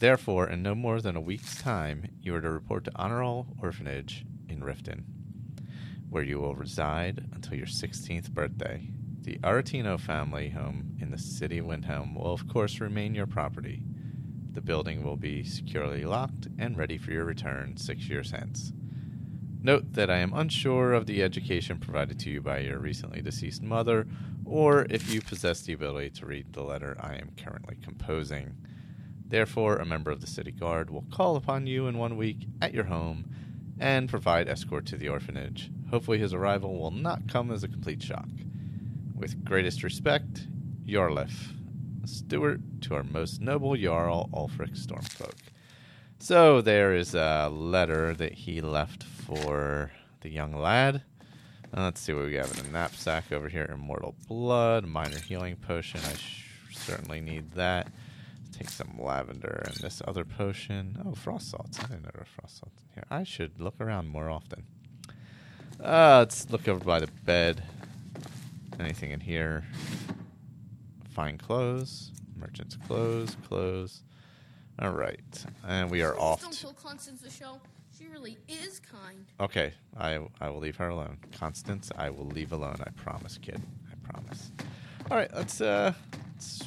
Therefore, 0.00 0.48
in 0.48 0.62
no 0.62 0.74
more 0.74 1.00
than 1.00 1.16
a 1.16 1.20
week's 1.20 1.60
time, 1.60 2.08
you 2.20 2.34
are 2.34 2.40
to 2.40 2.50
report 2.50 2.84
to 2.84 2.92
Honor 2.96 3.22
Hall 3.22 3.46
Orphanage 3.62 4.24
in 4.48 4.60
Riften 4.60 5.04
where 6.12 6.22
you 6.22 6.38
will 6.38 6.54
reside 6.54 7.24
until 7.32 7.56
your 7.56 7.66
16th 7.66 8.30
birthday. 8.32 8.86
The 9.22 9.38
Aretino 9.38 9.98
family 9.98 10.50
home 10.50 10.94
in 11.00 11.10
the 11.10 11.16
city 11.16 11.56
of 11.56 11.64
Windhelm 11.64 12.14
will, 12.14 12.34
of 12.34 12.46
course, 12.46 12.80
remain 12.80 13.14
your 13.14 13.26
property. 13.26 13.82
The 14.52 14.60
building 14.60 15.02
will 15.02 15.16
be 15.16 15.42
securely 15.42 16.04
locked 16.04 16.48
and 16.58 16.76
ready 16.76 16.98
for 16.98 17.12
your 17.12 17.24
return 17.24 17.78
six 17.78 18.10
years 18.10 18.30
hence. 18.30 18.74
Note 19.64 19.92
that 19.92 20.10
I 20.10 20.18
am 20.18 20.32
unsure 20.34 20.92
of 20.92 21.06
the 21.06 21.22
education 21.22 21.78
provided 21.78 22.18
to 22.20 22.30
you 22.30 22.40
by 22.40 22.58
your 22.58 22.80
recently 22.80 23.22
deceased 23.22 23.62
mother, 23.62 24.08
or 24.44 24.86
if 24.90 25.14
you 25.14 25.20
possess 25.20 25.60
the 25.60 25.72
ability 25.72 26.10
to 26.10 26.26
read 26.26 26.52
the 26.52 26.64
letter 26.64 26.96
I 26.98 27.14
am 27.14 27.30
currently 27.36 27.76
composing. 27.80 28.56
Therefore, 29.24 29.76
a 29.76 29.86
member 29.86 30.10
of 30.10 30.20
the 30.20 30.26
city 30.26 30.50
guard 30.50 30.90
will 30.90 31.06
call 31.12 31.36
upon 31.36 31.68
you 31.68 31.86
in 31.86 31.96
one 31.96 32.16
week 32.16 32.48
at 32.60 32.74
your 32.74 32.84
home 32.84 33.24
and 33.78 34.08
provide 34.08 34.48
escort 34.48 34.84
to 34.86 34.96
the 34.96 35.08
orphanage. 35.08 35.70
Hopefully, 35.90 36.18
his 36.18 36.34
arrival 36.34 36.76
will 36.76 36.90
not 36.90 37.28
come 37.28 37.52
as 37.52 37.62
a 37.62 37.68
complete 37.68 38.02
shock. 38.02 38.28
With 39.14 39.44
greatest 39.44 39.84
respect, 39.84 40.48
Jorleif, 40.84 41.52
steward 42.04 42.82
to 42.82 42.96
our 42.96 43.04
most 43.04 43.40
noble 43.40 43.76
Jarl, 43.76 44.28
Ulfric 44.34 44.76
Stormcloak. 44.76 45.41
So, 46.22 46.60
there 46.60 46.94
is 46.94 47.16
a 47.16 47.48
letter 47.52 48.14
that 48.14 48.32
he 48.32 48.60
left 48.60 49.02
for 49.02 49.90
the 50.20 50.28
young 50.28 50.54
lad. 50.54 51.02
Uh, 51.76 51.82
let's 51.82 52.00
see 52.00 52.12
what 52.12 52.26
we 52.26 52.34
have 52.34 52.56
in 52.56 52.64
the 52.64 52.70
knapsack 52.70 53.32
over 53.32 53.48
here 53.48 53.68
Immortal 53.74 54.14
Blood, 54.28 54.86
Minor 54.86 55.18
Healing 55.18 55.56
Potion. 55.56 55.98
I 56.04 56.14
sh- 56.14 56.46
certainly 56.70 57.20
need 57.20 57.50
that. 57.54 57.88
Take 58.56 58.68
some 58.68 59.00
lavender 59.00 59.64
and 59.66 59.74
this 59.78 60.00
other 60.06 60.24
potion. 60.24 60.96
Oh, 61.04 61.16
frost 61.16 61.50
salts. 61.50 61.80
I 61.80 61.88
didn't 61.88 62.04
know 62.04 62.10
frost 62.24 62.60
salts 62.60 62.80
in 62.82 62.94
here. 62.94 63.04
I 63.10 63.24
should 63.24 63.58
look 63.60 63.80
around 63.80 64.06
more 64.06 64.30
often. 64.30 64.62
Uh, 65.82 66.18
let's 66.20 66.48
look 66.50 66.68
over 66.68 66.84
by 66.84 67.00
the 67.00 67.08
bed. 67.24 67.64
Anything 68.78 69.10
in 69.10 69.18
here? 69.18 69.64
Fine 71.10 71.38
clothes. 71.38 72.12
Merchant's 72.36 72.76
clothes. 72.76 73.36
Clothes. 73.48 74.04
All 74.78 74.90
right. 74.90 75.44
And 75.66 75.90
we 75.90 76.02
are 76.02 76.18
off. 76.18 76.40
to- 76.40 76.56
kill 76.56 76.72
Constance 76.72 77.22
Michel. 77.22 77.60
She 77.98 78.08
really 78.08 78.38
is 78.48 78.80
kind. 78.80 79.26
Okay, 79.38 79.74
I 79.96 80.18
I 80.40 80.48
will 80.48 80.60
leave 80.60 80.76
her 80.76 80.88
alone. 80.88 81.18
Constance, 81.38 81.90
I 81.96 82.10
will 82.10 82.26
leave 82.26 82.52
alone. 82.52 82.76
I 82.80 82.90
promise, 82.90 83.38
kid. 83.38 83.60
I 83.90 84.12
promise. 84.12 84.50
All 85.10 85.16
right, 85.16 85.32
let's 85.34 85.60
uh, 85.60 85.92
let's, 86.32 86.62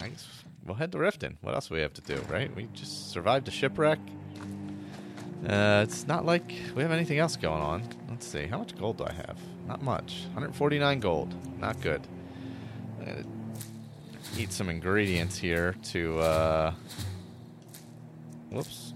guess 0.00 0.42
we'll 0.64 0.76
head 0.76 0.92
to 0.92 0.98
Riften. 0.98 1.36
What 1.40 1.54
else 1.54 1.68
do 1.68 1.74
we 1.74 1.80
have 1.80 1.92
to 1.94 2.00
do, 2.02 2.20
right? 2.30 2.54
We 2.54 2.68
just 2.72 3.10
survived 3.10 3.48
a 3.48 3.50
shipwreck. 3.50 3.98
Uh, 5.46 5.84
it's 5.86 6.06
not 6.06 6.24
like 6.24 6.52
we 6.74 6.82
have 6.82 6.92
anything 6.92 7.18
else 7.18 7.36
going 7.36 7.62
on. 7.62 7.82
Let's 8.08 8.26
see, 8.26 8.46
how 8.46 8.58
much 8.58 8.76
gold 8.78 8.98
do 8.98 9.04
I 9.04 9.12
have? 9.12 9.38
Not 9.66 9.82
much. 9.82 10.22
149 10.34 11.00
gold. 11.00 11.34
Not 11.58 11.80
good. 11.80 12.06
I'm 13.00 13.04
gonna 13.06 13.24
eat 14.38 14.52
some 14.52 14.68
ingredients 14.68 15.36
here 15.36 15.74
to. 15.90 16.18
Uh, 16.20 16.74
whoops. 18.50 18.92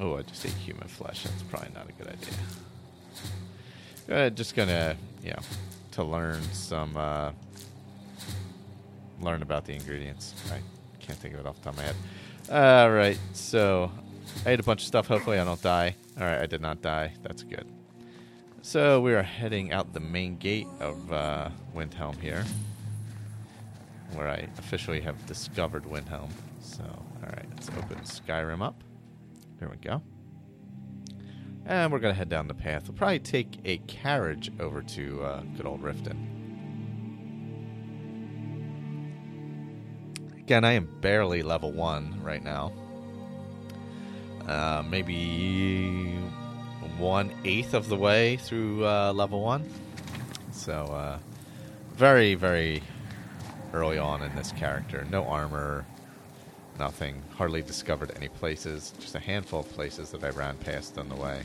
Oh, 0.00 0.16
I 0.16 0.22
just 0.22 0.44
ate 0.44 0.52
human 0.52 0.88
flesh. 0.88 1.24
That's 1.24 1.42
probably 1.44 1.70
not 1.74 1.88
a 1.88 1.92
good 1.92 2.08
idea. 2.08 2.34
Uh, 4.10 4.30
just 4.30 4.56
gonna, 4.56 4.96
you 5.22 5.30
know, 5.30 5.38
to 5.92 6.02
learn 6.02 6.42
some, 6.52 6.96
uh, 6.96 7.30
learn 9.20 9.42
about 9.42 9.64
the 9.64 9.74
ingredients. 9.74 10.34
I 10.50 10.58
can't 10.98 11.18
think 11.18 11.34
of 11.34 11.40
it 11.40 11.46
off 11.46 11.56
the 11.56 11.64
top 11.64 11.74
of 11.74 11.78
my 11.78 11.84
head. 11.84 11.96
All 12.50 12.90
right, 12.90 13.18
so 13.32 13.92
I 14.44 14.50
ate 14.50 14.60
a 14.60 14.64
bunch 14.64 14.82
of 14.82 14.86
stuff. 14.88 15.06
Hopefully, 15.06 15.38
I 15.38 15.44
don't 15.44 15.62
die. 15.62 15.94
All 16.18 16.26
right, 16.26 16.40
I 16.40 16.46
did 16.46 16.60
not 16.60 16.82
die. 16.82 17.12
That's 17.22 17.42
good. 17.44 17.66
So 18.62 19.00
we 19.00 19.14
are 19.14 19.22
heading 19.22 19.72
out 19.72 19.92
the 19.92 20.00
main 20.00 20.36
gate 20.36 20.66
of 20.80 21.12
uh, 21.12 21.50
Windhelm 21.74 22.20
here, 22.20 22.44
where 24.14 24.28
I 24.28 24.48
officially 24.58 25.00
have 25.00 25.24
discovered 25.26 25.84
Windhelm. 25.84 26.30
So, 26.60 26.84
all 27.22 27.28
right, 27.28 27.46
let's 27.50 27.68
open 27.70 27.98
Skyrim 27.98 28.62
up. 28.62 28.82
There 29.58 29.68
we 29.68 29.76
go. 29.76 30.02
And 31.64 31.92
we're 31.92 32.00
going 32.00 32.12
to 32.12 32.18
head 32.18 32.28
down 32.28 32.48
the 32.48 32.54
path. 32.54 32.88
We'll 32.88 32.96
probably 32.96 33.20
take 33.20 33.58
a 33.64 33.76
carriage 33.78 34.50
over 34.58 34.82
to 34.82 35.22
uh, 35.22 35.42
good 35.56 35.66
old 35.66 35.82
Riften. 35.82 36.16
Again, 40.40 40.64
I 40.64 40.72
am 40.72 40.88
barely 41.00 41.42
level 41.42 41.70
one 41.70 42.20
right 42.20 42.42
now. 42.42 42.72
Uh, 44.48 44.82
maybe 44.90 46.16
one 46.98 47.32
eighth 47.44 47.74
of 47.74 47.88
the 47.88 47.96
way 47.96 48.36
through 48.38 48.84
uh, 48.84 49.12
level 49.12 49.40
one. 49.40 49.64
So, 50.50 50.72
uh, 50.72 51.18
very, 51.94 52.34
very 52.34 52.82
early 53.72 53.98
on 53.98 54.22
in 54.22 54.34
this 54.34 54.50
character. 54.52 55.06
No 55.10 55.24
armor, 55.24 55.86
nothing. 56.78 57.22
Hardly 57.36 57.62
discovered 57.62 58.12
any 58.16 58.28
places. 58.28 58.92
Just 58.98 59.14
a 59.14 59.18
handful 59.18 59.60
of 59.60 59.70
places 59.72 60.10
that 60.10 60.24
I 60.24 60.30
ran 60.30 60.56
past 60.58 60.98
on 60.98 61.08
the 61.08 61.16
way. 61.16 61.42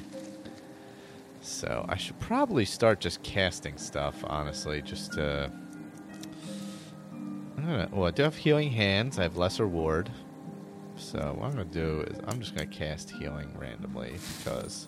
So 1.42 1.86
I 1.88 1.96
should 1.96 2.20
probably 2.20 2.66
start 2.66 3.00
just 3.00 3.24
casting 3.24 3.78
stuff, 3.78 4.24
honestly, 4.26 4.82
just 4.82 5.14
to. 5.14 5.52
I'm 7.58 7.66
gonna, 7.66 7.90
well, 7.92 8.08
I 8.08 8.12
do 8.12 8.24
have 8.24 8.36
healing 8.36 8.72
hands. 8.72 9.18
I 9.18 9.24
have 9.24 9.38
lesser 9.38 9.68
ward. 9.68 10.10
So 10.98 11.20
what 11.38 11.46
I'm 11.46 11.52
gonna 11.52 11.66
do 11.66 12.02
is 12.02 12.20
I'm 12.28 12.40
just 12.40 12.56
gonna 12.56 12.68
cast 12.68 13.12
healing 13.12 13.56
randomly 13.58 14.16
because 14.38 14.88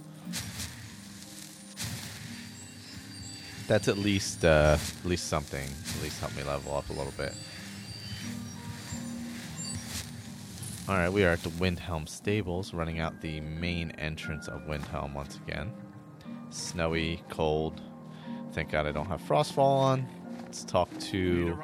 that's 3.67 3.87
at 3.87 3.97
least 3.97 4.43
uh, 4.43 4.77
at 4.79 5.05
least 5.05 5.27
something. 5.27 5.63
At 5.95 6.03
least 6.03 6.19
help 6.19 6.35
me 6.35 6.43
level 6.43 6.75
up 6.75 6.89
a 6.89 6.93
little 6.93 7.13
bit. 7.17 7.33
All 10.89 10.95
right, 10.95 11.13
we 11.13 11.23
are 11.23 11.29
at 11.29 11.43
the 11.43 11.51
Windhelm 11.51 12.09
Stables, 12.09 12.73
running 12.73 12.99
out 12.99 13.21
the 13.21 13.41
main 13.41 13.91
entrance 13.99 14.47
of 14.47 14.61
Windhelm 14.61 15.13
once 15.13 15.35
again. 15.35 15.71
Snowy, 16.49 17.21
cold. 17.29 17.79
Thank 18.53 18.71
God 18.71 18.87
I 18.87 18.91
don't 18.91 19.05
have 19.05 19.21
Frostfall 19.21 19.59
on. 19.59 20.07
Let's 20.41 20.63
talk 20.63 20.89
to 20.97 21.55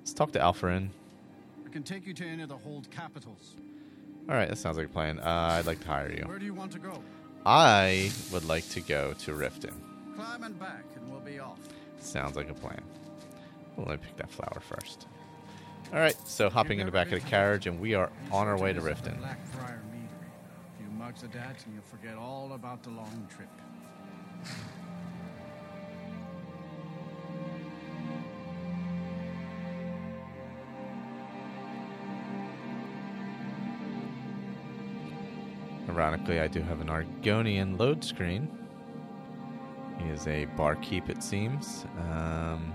let's 0.00 0.12
talk 0.12 0.32
to 0.32 0.38
Alfarin. 0.38 0.90
I 1.64 1.70
can 1.70 1.82
take 1.82 2.06
you 2.06 2.12
to 2.12 2.26
any 2.26 2.42
of 2.42 2.50
the 2.50 2.58
hold 2.58 2.90
capitals. 2.90 3.56
All 4.28 4.34
right, 4.34 4.50
that 4.50 4.58
sounds 4.58 4.76
like 4.76 4.88
a 4.88 4.90
plan. 4.90 5.18
Uh, 5.18 5.56
I'd 5.58 5.64
like 5.64 5.80
to 5.80 5.88
hire 5.88 6.12
you. 6.12 6.24
Where 6.28 6.38
do 6.38 6.44
you 6.44 6.52
want 6.52 6.72
to 6.72 6.78
go? 6.78 7.02
I 7.46 8.12
would 8.34 8.44
like 8.44 8.68
to 8.72 8.82
go 8.82 9.14
to 9.14 9.30
Riften. 9.30 9.72
Climb 10.14 10.42
and 10.42 10.60
back, 10.60 10.84
and 10.94 11.10
we'll 11.10 11.20
be 11.20 11.38
off. 11.38 11.58
Sounds 12.00 12.36
like 12.36 12.50
a 12.50 12.54
plan. 12.54 12.82
Well, 13.76 13.86
let 13.88 13.98
me 13.98 14.06
pick 14.06 14.18
that 14.18 14.30
flower 14.30 14.60
first. 14.60 15.06
All 15.92 15.98
right, 15.98 16.16
so 16.24 16.48
hopping 16.48 16.78
in 16.78 16.86
the 16.86 16.92
back 16.92 17.10
of 17.10 17.20
the 17.20 17.28
carriage, 17.28 17.66
and 17.66 17.80
we 17.80 17.94
are 17.94 18.10
on 18.30 18.46
our 18.46 18.56
way 18.56 18.72
to 18.72 18.80
Riften. 18.80 19.18
Blackfriar 19.18 19.80
few 20.78 20.88
mugs 20.96 21.24
of 21.24 21.32
that, 21.32 21.56
and 21.64 21.74
you'll 21.74 21.82
forget 21.82 22.16
all 22.16 22.52
about 22.52 22.84
the 22.84 22.90
long 22.90 23.26
trip. 23.28 23.48
Ironically, 35.88 36.38
I 36.38 36.46
do 36.46 36.62
have 36.62 36.80
an 36.80 36.86
Argonian 36.86 37.76
load 37.76 38.04
screen. 38.04 38.48
He 39.98 40.08
is 40.08 40.28
a 40.28 40.44
barkeep, 40.56 41.10
it 41.10 41.20
seems. 41.20 41.84
Um, 41.98 42.72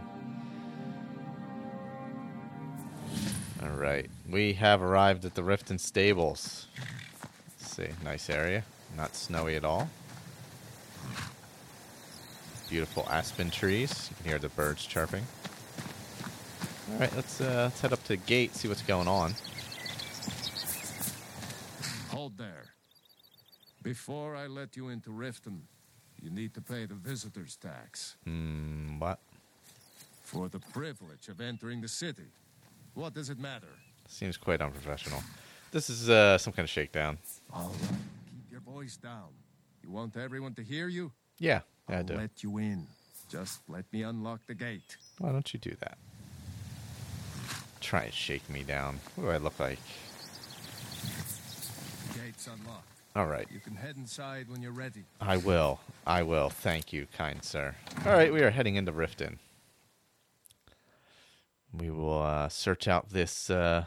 all 3.61 3.69
right, 3.69 4.09
we 4.29 4.53
have 4.53 4.81
arrived 4.81 5.25
at 5.25 5.35
the 5.35 5.41
Riften 5.41 5.79
Stables. 5.79 6.67
Let's 7.59 7.75
see, 7.75 7.87
nice 8.03 8.29
area, 8.29 8.63
not 8.97 9.15
snowy 9.15 9.55
at 9.55 9.63
all. 9.65 9.89
Beautiful 12.69 13.07
aspen 13.09 13.51
trees. 13.51 14.07
You 14.09 14.15
can 14.17 14.25
hear 14.25 14.39
the 14.39 14.49
birds 14.49 14.85
chirping. 14.85 15.23
All 16.91 16.99
right, 16.99 17.15
let's 17.15 17.39
uh, 17.41 17.69
let's 17.69 17.81
head 17.81 17.93
up 17.93 18.01
to 18.03 18.09
the 18.09 18.17
gate, 18.17 18.55
see 18.55 18.67
what's 18.67 18.81
going 18.81 19.07
on. 19.07 19.33
Hold 22.09 22.37
there. 22.37 22.65
Before 23.83 24.35
I 24.35 24.47
let 24.47 24.75
you 24.75 24.89
into 24.89 25.11
Riften, 25.11 25.59
you 26.21 26.29
need 26.31 26.53
to 26.55 26.61
pay 26.61 26.85
the 26.85 26.95
visitor's 26.95 27.55
tax 27.55 28.15
Hmm, 28.23 28.99
what? 28.99 29.19
for 30.23 30.49
the 30.49 30.59
privilege 30.59 31.27
of 31.29 31.39
entering 31.39 31.81
the 31.81 31.87
city. 31.87 32.23
What 32.95 33.13
does 33.13 33.29
it 33.29 33.37
matter? 33.39 33.67
Seems 34.07 34.37
quite 34.37 34.61
unprofessional. 34.61 35.21
This 35.71 35.89
is 35.89 36.09
uh, 36.09 36.37
some 36.37 36.53
kind 36.53 36.63
of 36.65 36.69
shakedown. 36.69 37.17
All 37.53 37.69
right. 37.81 37.89
Keep 38.31 38.51
your 38.51 38.61
voice 38.61 38.95
down. 38.97 39.29
You 39.83 39.91
want 39.91 40.15
everyone 40.17 40.53
to 40.55 40.63
hear 40.63 40.87
you? 40.87 41.11
Yeah, 41.37 41.61
yeah, 41.89 41.99
I 41.99 42.01
do. 42.01 42.15
let 42.15 42.41
you 42.43 42.57
in. 42.57 42.87
Just 43.29 43.59
let 43.67 43.85
me 43.91 44.03
unlock 44.03 44.39
the 44.47 44.53
gate. 44.55 44.97
Why 45.19 45.31
don't 45.31 45.53
you 45.53 45.59
do 45.59 45.75
that? 45.81 45.97
Try 47.81 48.03
and 48.05 48.13
shake 48.13 48.49
me 48.49 48.63
down. 48.63 48.99
What 49.15 49.25
do 49.25 49.29
I 49.31 49.37
look 49.37 49.59
like? 49.59 49.79
Gate's 52.15 52.47
unlocked. 52.47 52.87
All 53.15 53.27
right, 53.27 53.47
You 53.51 53.59
can 53.59 53.75
head 53.75 53.95
inside 53.97 54.49
when 54.49 54.61
you're 54.61 54.71
ready. 54.73 55.03
I 55.21 55.37
will. 55.37 55.79
I 56.05 56.23
will. 56.23 56.49
Thank 56.49 56.91
you, 56.91 57.07
kind 57.17 57.43
sir. 57.43 57.73
All 58.05 58.11
right, 58.13 58.31
we 58.33 58.41
are 58.41 58.49
heading 58.49 58.75
into 58.75 58.91
Riften. 58.91 59.37
We 61.77 61.89
will 61.89 62.21
uh, 62.21 62.49
search 62.49 62.87
out 62.87 63.09
this 63.09 63.49
uh, 63.49 63.85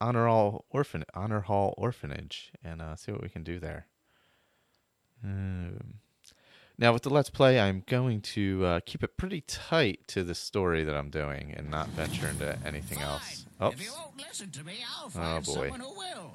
honor 0.00 0.26
hall 0.26 0.64
orphan 0.70 1.04
honor 1.14 1.40
hall 1.40 1.74
orphanage 1.76 2.52
and 2.62 2.80
uh, 2.80 2.96
see 2.96 3.12
what 3.12 3.22
we 3.22 3.28
can 3.28 3.42
do 3.42 3.58
there. 3.58 3.86
Um, 5.22 5.94
now, 6.78 6.92
with 6.92 7.02
the 7.02 7.10
let's 7.10 7.30
play, 7.30 7.60
I'm 7.60 7.82
going 7.86 8.20
to 8.22 8.64
uh, 8.66 8.80
keep 8.84 9.02
it 9.04 9.16
pretty 9.16 9.42
tight 9.42 10.00
to 10.08 10.24
the 10.24 10.34
story 10.34 10.84
that 10.84 10.94
I'm 10.96 11.08
doing 11.08 11.54
and 11.56 11.70
not 11.70 11.88
venture 11.90 12.26
into 12.28 12.58
anything 12.66 13.00
else. 13.00 13.46
Fine. 13.58 13.72
If 13.72 13.80
you 13.80 13.88
Oops, 13.90 13.98
won't 13.98 14.18
listen 14.18 14.50
to 14.50 14.64
me, 14.64 14.78
I'll 14.98 15.10
Oh, 15.16 15.40
boy. 15.40 15.52
someone 15.70 15.80
who 15.80 15.94
will. 15.96 16.32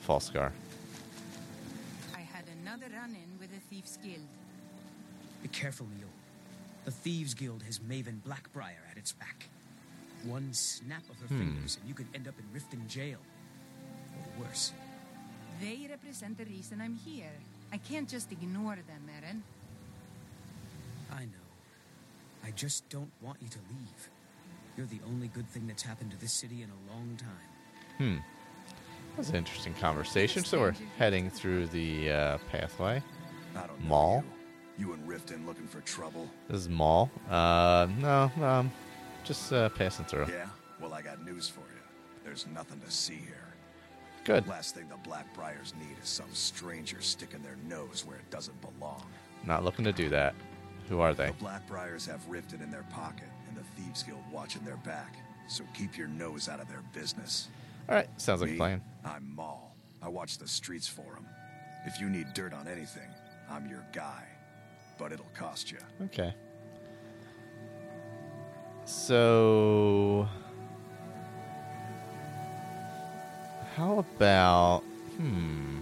false 0.00 0.24
scar. 0.26 0.52
I 2.14 2.20
had 2.20 2.44
another 2.62 2.86
run-in 2.94 3.38
with 3.38 3.50
the 3.52 3.60
Thieves 3.70 3.98
Guild. 4.02 4.26
Be 5.42 5.48
careful, 5.48 5.86
Mjoll. 5.86 6.08
The 6.86 6.90
Thieves 6.90 7.34
Guild 7.34 7.62
has 7.64 7.78
Maven 7.80 8.20
Blackbriar 8.26 8.90
at 8.90 8.96
its 8.96 9.12
back. 9.12 9.48
One 10.26 10.52
snap 10.52 11.02
of 11.10 11.20
her 11.20 11.28
fingers 11.28 11.76
and 11.80 11.88
you 11.88 11.94
could 11.94 12.06
end 12.14 12.28
up 12.28 12.34
in 12.38 12.58
Riften 12.58 12.86
jail. 12.88 13.18
Or 14.16 14.44
worse. 14.44 14.72
They 15.60 15.86
represent 15.88 16.38
the 16.38 16.44
reason 16.44 16.80
I'm 16.80 16.96
here. 16.96 17.32
I 17.72 17.78
can't 17.78 18.08
just 18.08 18.32
ignore 18.32 18.76
them, 18.76 19.08
Aerin. 19.08 19.42
I 21.12 21.24
know. 21.24 21.46
I 22.44 22.50
just 22.52 22.88
don't 22.88 23.10
want 23.20 23.38
you 23.40 23.48
to 23.48 23.58
leave. 23.70 24.08
You're 24.76 24.86
the 24.86 25.00
only 25.06 25.28
good 25.28 25.48
thing 25.50 25.66
that's 25.66 25.82
happened 25.82 26.10
to 26.10 26.20
this 26.20 26.32
city 26.32 26.62
in 26.62 26.70
a 26.70 26.92
long 26.92 27.16
time. 27.16 27.98
Hmm. 27.98 28.16
That 29.10 29.18
was 29.18 29.30
an 29.30 29.36
interesting 29.36 29.74
conversation. 29.74 30.44
So 30.44 30.58
we're 30.58 30.74
heading 30.98 31.30
through 31.30 31.68
the 31.68 32.10
uh, 32.10 32.38
pathway. 32.50 33.02
I 33.56 33.66
don't 33.66 33.80
know 33.82 33.88
Maul? 33.88 34.24
You. 34.76 34.88
you 34.88 34.92
and 34.94 35.08
Riften 35.08 35.46
looking 35.46 35.68
for 35.68 35.80
trouble? 35.82 36.28
This 36.48 36.62
is 36.62 36.68
Maul. 36.68 37.08
Uh, 37.30 37.86
no, 38.00 38.30
um, 38.42 38.72
just 39.24 39.52
uh, 39.52 39.68
passing 39.70 40.04
through. 40.04 40.26
Yeah? 40.28 40.46
Well, 40.80 40.94
I 40.94 41.02
got 41.02 41.24
news 41.24 41.48
for 41.48 41.60
you. 41.60 41.82
There's 42.24 42.46
nothing 42.54 42.80
to 42.80 42.90
see 42.90 43.14
here. 43.14 43.54
Good. 44.24 44.46
Last 44.48 44.74
thing 44.74 44.88
the 44.88 45.08
Blackbriars 45.08 45.74
need 45.76 45.96
is 46.02 46.08
some 46.08 46.32
stranger 46.32 47.00
sticking 47.00 47.42
their 47.42 47.58
nose 47.68 48.04
where 48.06 48.16
it 48.16 48.30
doesn't 48.30 48.58
belong. 48.60 49.04
Not 49.44 49.64
looking 49.64 49.84
to 49.84 49.92
do 49.92 50.08
that. 50.08 50.34
Who 50.88 51.00
are 51.00 51.14
they? 51.14 51.26
The 51.26 51.44
Blackbriars 51.44 52.06
have 52.08 52.26
Riften 52.28 52.62
in 52.62 52.70
their 52.70 52.86
pocket, 52.90 53.28
and 53.48 53.56
the 53.56 53.62
Thieves 53.76 54.02
Guild 54.02 54.22
watching 54.32 54.64
their 54.64 54.76
back. 54.78 55.16
So 55.48 55.64
keep 55.74 55.96
your 55.98 56.08
nose 56.08 56.48
out 56.48 56.60
of 56.60 56.68
their 56.68 56.82
business. 56.94 57.48
All 57.88 57.94
right, 57.94 58.08
sounds 58.20 58.40
like 58.40 58.52
a 58.52 58.56
plan. 58.56 58.80
I'm 59.04 59.34
Maul. 59.34 59.76
I 60.02 60.08
watch 60.08 60.38
the 60.38 60.48
streets 60.48 60.88
for 60.88 61.14
them. 61.14 61.26
If 61.86 62.00
you 62.00 62.08
need 62.08 62.32
dirt 62.32 62.54
on 62.54 62.66
anything, 62.66 63.08
I'm 63.50 63.68
your 63.68 63.84
guy. 63.92 64.24
But 64.98 65.12
it'll 65.12 65.26
cost 65.34 65.70
you. 65.70 65.78
Okay. 66.02 66.34
So, 68.86 70.28
how 73.76 73.98
about 73.98 74.80
hmm? 75.16 75.80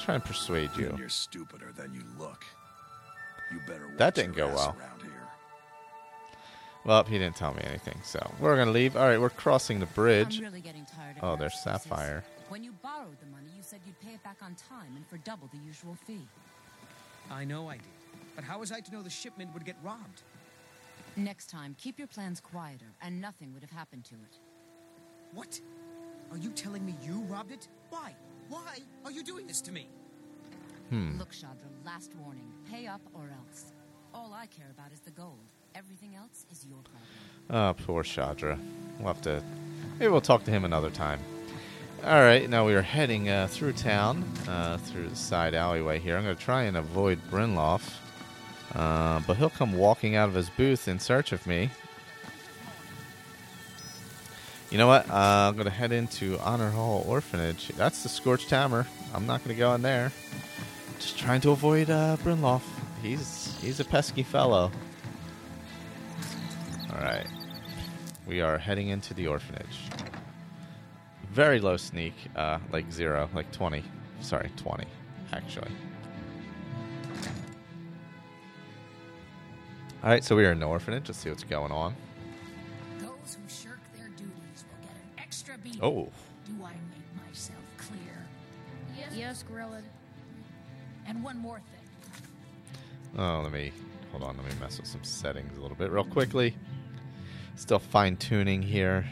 Try 0.00 0.16
and 0.16 0.24
persuade 0.24 0.70
you. 0.76 0.94
You're 0.98 1.08
stupider 1.08 1.72
than 1.76 1.94
you 1.94 2.02
look. 2.18 2.44
You 3.52 3.60
better 3.66 3.88
That 3.96 4.14
didn't 4.14 4.34
go 4.34 4.48
well. 4.48 4.76
Well, 6.84 7.04
he 7.04 7.16
didn't 7.16 7.36
tell 7.36 7.54
me 7.54 7.62
anything, 7.64 8.00
so 8.02 8.18
we're 8.40 8.56
gonna 8.56 8.72
leave. 8.72 8.96
All 8.96 9.06
right, 9.06 9.20
we're 9.20 9.30
crossing 9.30 9.78
the 9.78 9.86
bridge. 9.86 10.38
I'm 10.38 10.44
really 10.44 10.60
getting 10.60 10.84
tired 10.84 11.16
of 11.18 11.22
Oh, 11.22 11.36
there's 11.36 11.52
excuses. 11.52 11.82
Sapphire. 11.82 12.24
When 12.48 12.64
you 12.64 12.72
borrowed 12.82 13.20
the 13.20 13.26
money, 13.26 13.50
you 13.56 13.62
said 13.62 13.78
you'd 13.86 14.00
pay 14.00 14.14
it 14.14 14.22
back 14.24 14.38
on 14.42 14.56
time 14.56 14.96
and 14.96 15.06
for 15.06 15.16
double 15.18 15.48
the 15.52 15.58
usual 15.64 15.94
fee. 15.94 16.26
I 17.30 17.44
know 17.44 17.68
I 17.68 17.74
did. 17.74 17.84
But 18.34 18.42
how 18.42 18.58
was 18.58 18.72
I 18.72 18.80
to 18.80 18.92
know 18.92 19.02
the 19.02 19.10
shipment 19.10 19.54
would 19.54 19.64
get 19.64 19.76
robbed? 19.84 20.22
Next 21.16 21.50
time, 21.50 21.76
keep 21.78 21.98
your 21.98 22.08
plans 22.08 22.40
quieter, 22.40 22.94
and 23.02 23.20
nothing 23.20 23.52
would 23.52 23.62
have 23.62 23.70
happened 23.70 24.04
to 24.06 24.14
it. 24.14 24.38
What? 25.34 25.60
Are 26.30 26.38
you 26.38 26.50
telling 26.50 26.84
me 26.86 26.94
you 27.06 27.20
robbed 27.28 27.52
it? 27.52 27.68
Why? 27.90 28.14
Why 28.48 28.78
are 29.04 29.10
you 29.10 29.22
doing 29.22 29.46
this 29.46 29.60
to 29.62 29.72
me? 29.72 29.88
Hmm. 30.88 31.18
Look, 31.18 31.32
Shadr, 31.32 31.68
last 31.84 32.12
warning. 32.22 32.50
Pay 32.70 32.86
up 32.86 33.02
or 33.14 33.30
else. 33.38 33.72
All 34.14 34.32
I 34.32 34.46
care 34.46 34.70
about 34.70 34.92
is 34.92 35.00
the 35.00 35.10
gold. 35.10 35.38
Everything 35.74 36.14
else 36.16 36.46
is 36.50 36.66
your 36.66 36.80
problem. 36.82 37.78
Oh, 37.78 37.84
poor 37.84 38.02
Shadra. 38.02 38.58
We'll 38.98 39.08
have 39.08 39.22
to. 39.22 39.42
Maybe 39.98 40.10
we'll 40.10 40.20
talk 40.20 40.44
to 40.44 40.50
him 40.50 40.64
another 40.64 40.90
time. 40.90 41.20
All 42.04 42.20
right, 42.20 42.48
now 42.48 42.66
we 42.66 42.74
are 42.74 42.82
heading 42.82 43.28
uh, 43.28 43.46
through 43.48 43.74
town, 43.74 44.24
uh, 44.48 44.76
through 44.78 45.08
the 45.08 45.16
side 45.16 45.54
alleyway 45.54 45.98
here. 45.98 46.16
I'm 46.16 46.24
going 46.24 46.36
to 46.36 46.42
try 46.42 46.64
and 46.64 46.76
avoid 46.76 47.20
Brynjolf, 47.30 47.82
uh, 48.74 49.20
but 49.26 49.36
he'll 49.36 49.50
come 49.50 49.72
walking 49.72 50.16
out 50.16 50.28
of 50.28 50.34
his 50.34 50.50
booth 50.50 50.88
in 50.88 50.98
search 50.98 51.32
of 51.32 51.46
me. 51.46 51.70
You 54.70 54.78
know 54.78 54.86
what? 54.86 55.08
Uh, 55.10 55.48
I'm 55.48 55.54
going 55.54 55.66
to 55.66 55.70
head 55.70 55.92
into 55.92 56.38
Honor 56.38 56.70
Hall 56.70 57.04
Orphanage. 57.06 57.68
That's 57.76 58.02
the 58.02 58.08
Scorched 58.08 58.48
Hammer. 58.48 58.86
I'm 59.14 59.26
not 59.26 59.44
going 59.44 59.54
to 59.54 59.58
go 59.58 59.74
in 59.74 59.82
there. 59.82 60.10
Just 60.98 61.18
trying 61.18 61.42
to 61.42 61.50
avoid 61.50 61.90
uh, 61.90 62.16
Brynjolf. 62.22 62.62
He's 63.02 63.58
he's 63.60 63.80
a 63.80 63.84
pesky 63.84 64.22
fellow. 64.22 64.70
All 66.90 67.00
right, 67.00 67.26
we 68.26 68.40
are 68.40 68.56
heading 68.56 68.88
into 68.88 69.12
the 69.12 69.26
orphanage. 69.26 69.80
Very 71.32 71.58
low 71.60 71.76
sneak, 71.76 72.14
uh, 72.36 72.58
like 72.70 72.90
zero, 72.92 73.28
like 73.34 73.50
twenty. 73.50 73.82
Sorry, 74.20 74.50
twenty, 74.56 74.86
actually. 75.32 75.72
All 80.02 80.10
right, 80.10 80.24
so 80.24 80.34
we 80.34 80.44
are 80.44 80.50
in 80.52 80.58
the 80.58 80.66
orphanage. 80.66 81.08
Let's 81.08 81.18
see 81.20 81.28
what's 81.28 81.44
going 81.44 81.70
on. 81.70 81.94
Those 82.98 83.08
who 83.36 83.48
shirk 83.48 83.78
their 83.96 84.08
duties 84.08 84.64
will 84.68 84.82
get 84.88 84.90
an 84.96 85.22
extra 85.22 85.56
beating. 85.58 85.80
Oh, 85.80 86.08
Do 86.44 86.64
I 86.64 86.72
make 86.90 87.26
myself 87.28 87.60
clear? 87.78 88.26
Yes, 88.98 89.12
yes 89.14 89.44
Grelod. 89.48 89.82
And 91.06 91.22
one 91.22 91.38
more 91.38 91.58
thing. 91.60 92.18
Oh, 93.16 93.40
let 93.44 93.52
me 93.52 93.70
hold 94.10 94.24
on. 94.24 94.36
Let 94.36 94.46
me 94.46 94.52
mess 94.60 94.78
with 94.78 94.88
some 94.88 95.04
settings 95.04 95.56
a 95.56 95.60
little 95.60 95.76
bit, 95.76 95.90
real 95.90 96.04
quickly. 96.04 96.56
Still 97.54 97.78
fine 97.78 98.16
tuning 98.16 98.60
here. 98.62 99.06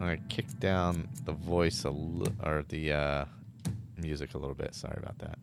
I'm 0.00 0.06
gonna 0.06 0.16
kick 0.28 0.46
down 0.58 1.08
the 1.24 1.32
voice 1.32 1.84
a 1.84 1.90
li- 1.90 2.32
or 2.42 2.64
the 2.68 2.92
uh, 2.92 3.24
music 3.96 4.34
a 4.34 4.38
little 4.38 4.54
bit. 4.54 4.74
Sorry 4.74 4.96
about 4.96 5.18
that. 5.18 5.37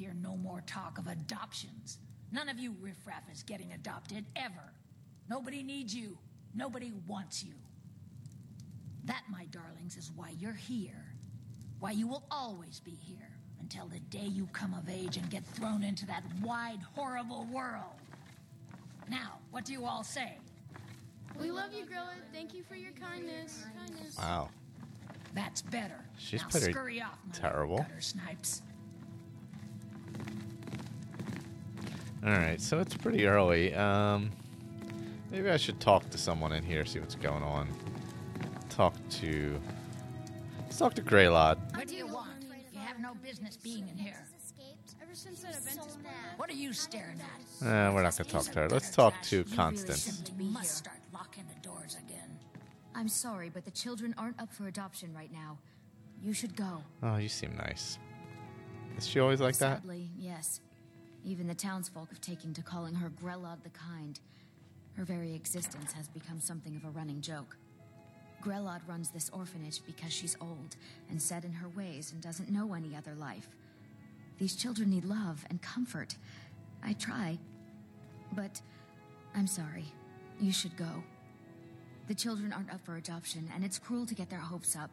I 0.00 0.02
will 0.02 0.12
hear 0.12 0.22
no 0.22 0.36
more 0.36 0.62
talk 0.66 0.98
of 0.98 1.06
adoptions. 1.06 1.98
None 2.32 2.48
of 2.48 2.58
you 2.58 2.74
riffraff 2.80 3.22
is 3.32 3.42
getting 3.42 3.72
adopted 3.72 4.24
ever. 4.36 4.72
Nobody 5.28 5.62
needs 5.62 5.94
you. 5.94 6.16
Nobody 6.54 6.92
wants 7.06 7.44
you. 7.44 7.52
That, 9.04 9.22
my 9.30 9.46
darlings, 9.50 9.96
is 9.96 10.10
why 10.14 10.32
you're 10.38 10.52
here. 10.52 11.04
Why 11.80 11.90
you 11.92 12.06
will 12.06 12.24
always 12.30 12.80
be 12.80 12.92
here 12.92 13.30
until 13.60 13.86
the 13.88 13.98
day 14.00 14.26
you 14.26 14.46
come 14.52 14.74
of 14.74 14.88
age 14.88 15.16
and 15.16 15.28
get 15.30 15.44
thrown 15.44 15.82
into 15.82 16.06
that 16.06 16.22
wide, 16.42 16.80
horrible 16.94 17.46
world. 17.52 18.00
Now, 19.10 19.38
what 19.50 19.64
do 19.64 19.72
you 19.72 19.84
all 19.84 20.04
say? 20.04 20.36
We 21.40 21.50
love 21.50 21.72
you, 21.72 21.84
Grelod. 21.84 22.20
Thank 22.32 22.54
you 22.54 22.62
for 22.62 22.74
your 22.74 22.92
kindness. 22.92 23.64
kindness. 23.86 24.18
Wow, 24.18 24.50
That's 25.34 25.62
better. 25.62 26.04
she's 26.18 26.42
now 26.42 26.48
pretty 26.48 26.72
scurry 26.72 27.00
off, 27.00 27.18
my 27.26 27.32
terrible. 27.32 27.78
gutter 27.78 28.00
snipes. 28.00 28.62
All 32.24 32.32
right, 32.32 32.60
so 32.60 32.78
it's 32.80 32.94
pretty 32.94 33.26
early. 33.26 33.74
Um, 33.74 34.30
maybe 35.30 35.48
I 35.48 35.56
should 35.56 35.80
talk 35.80 36.08
to 36.10 36.18
someone 36.18 36.52
in 36.52 36.62
here, 36.62 36.84
see 36.84 37.00
what's 37.00 37.14
going 37.14 37.42
on. 37.42 37.68
Talk 38.68 38.94
to. 39.10 39.58
Let's 40.60 40.78
talk 40.78 40.94
to 40.94 41.02
Greylod. 41.02 41.58
What 41.76 41.88
do 41.88 41.96
you 41.96 42.06
want? 42.06 42.28
You 42.72 42.80
have 42.80 43.00
no 43.00 43.14
business 43.14 43.56
being 43.56 43.88
in 43.88 43.96
here. 43.96 44.26
Ever 45.10 45.14
since 45.14 45.40
that 45.40 45.56
event 45.56 45.80
is 45.88 45.98
What 46.36 46.50
are 46.50 46.54
you 46.54 46.72
staring 46.72 47.20
at? 47.20 47.66
Uh, 47.66 47.92
we're 47.92 48.02
not 48.02 48.16
gonna 48.16 48.30
talk 48.30 48.44
to 48.44 48.60
her. 48.60 48.68
Let's 48.68 48.94
talk 48.94 49.14
to 49.22 49.42
Constance. 49.44 50.20
to 50.20 50.32
must 50.34 50.76
start 50.76 50.98
locking 51.12 51.44
the 51.52 51.68
doors 51.68 51.96
again. 52.06 52.38
I'm 52.94 53.08
sorry, 53.08 53.48
but 53.48 53.64
the 53.64 53.70
children 53.70 54.14
aren't 54.16 54.40
up 54.40 54.52
for 54.52 54.68
adoption 54.68 55.12
right 55.14 55.32
now. 55.32 55.58
You 56.22 56.32
should 56.32 56.54
go. 56.54 56.84
Oh, 57.02 57.16
you 57.16 57.28
seem 57.28 57.56
nice. 57.56 57.98
Is 58.98 59.06
she 59.08 59.18
always 59.20 59.40
like 59.40 59.56
that? 59.58 59.78
Sadly, 59.78 60.10
yes. 60.16 60.60
Even 61.24 61.46
the 61.46 61.54
townsfolk 61.54 62.08
have 62.08 62.20
taken 62.20 62.54
to 62.54 62.62
calling 62.62 62.94
her 62.94 63.10
Grelod 63.10 63.62
the 63.62 63.70
Kind. 63.70 64.20
Her 64.94 65.04
very 65.04 65.34
existence 65.34 65.92
has 65.92 66.08
become 66.08 66.40
something 66.40 66.76
of 66.76 66.84
a 66.84 66.90
running 66.90 67.20
joke. 67.20 67.56
Grelod 68.42 68.80
runs 68.88 69.10
this 69.10 69.30
orphanage 69.30 69.80
because 69.84 70.12
she's 70.12 70.36
old 70.40 70.76
and 71.10 71.20
set 71.20 71.44
in 71.44 71.52
her 71.52 71.68
ways 71.68 72.12
and 72.12 72.22
doesn't 72.22 72.50
know 72.50 72.72
any 72.72 72.96
other 72.96 73.14
life. 73.14 73.48
These 74.38 74.56
children 74.56 74.90
need 74.90 75.04
love 75.04 75.44
and 75.50 75.60
comfort. 75.60 76.16
I 76.82 76.94
try, 76.94 77.38
but 78.32 78.60
I'm 79.34 79.46
sorry. 79.46 79.84
You 80.40 80.52
should 80.52 80.76
go. 80.76 81.04
The 82.08 82.14
children 82.14 82.52
aren't 82.52 82.72
up 82.72 82.84
for 82.84 82.96
adoption, 82.96 83.48
and 83.54 83.62
it's 83.62 83.78
cruel 83.78 84.06
to 84.06 84.14
get 84.14 84.30
their 84.30 84.40
hopes 84.40 84.74
up. 84.74 84.90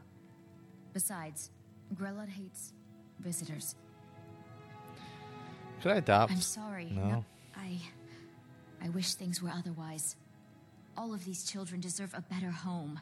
Besides, 0.93 1.51
Grelod 1.95 2.27
hates 2.27 2.73
visitors. 3.19 3.75
Could 5.81 5.91
I 5.91 5.95
adopt? 5.97 6.31
I'm 6.31 6.41
sorry. 6.41 6.91
No. 6.91 7.23
I 7.55 7.79
I 8.83 8.89
wish 8.89 9.13
things 9.13 9.41
were 9.41 9.49
otherwise. 9.49 10.15
All 10.97 11.13
of 11.13 11.23
these 11.25 11.43
children 11.43 11.79
deserve 11.81 12.13
a 12.13 12.21
better 12.21 12.49
home. 12.51 12.99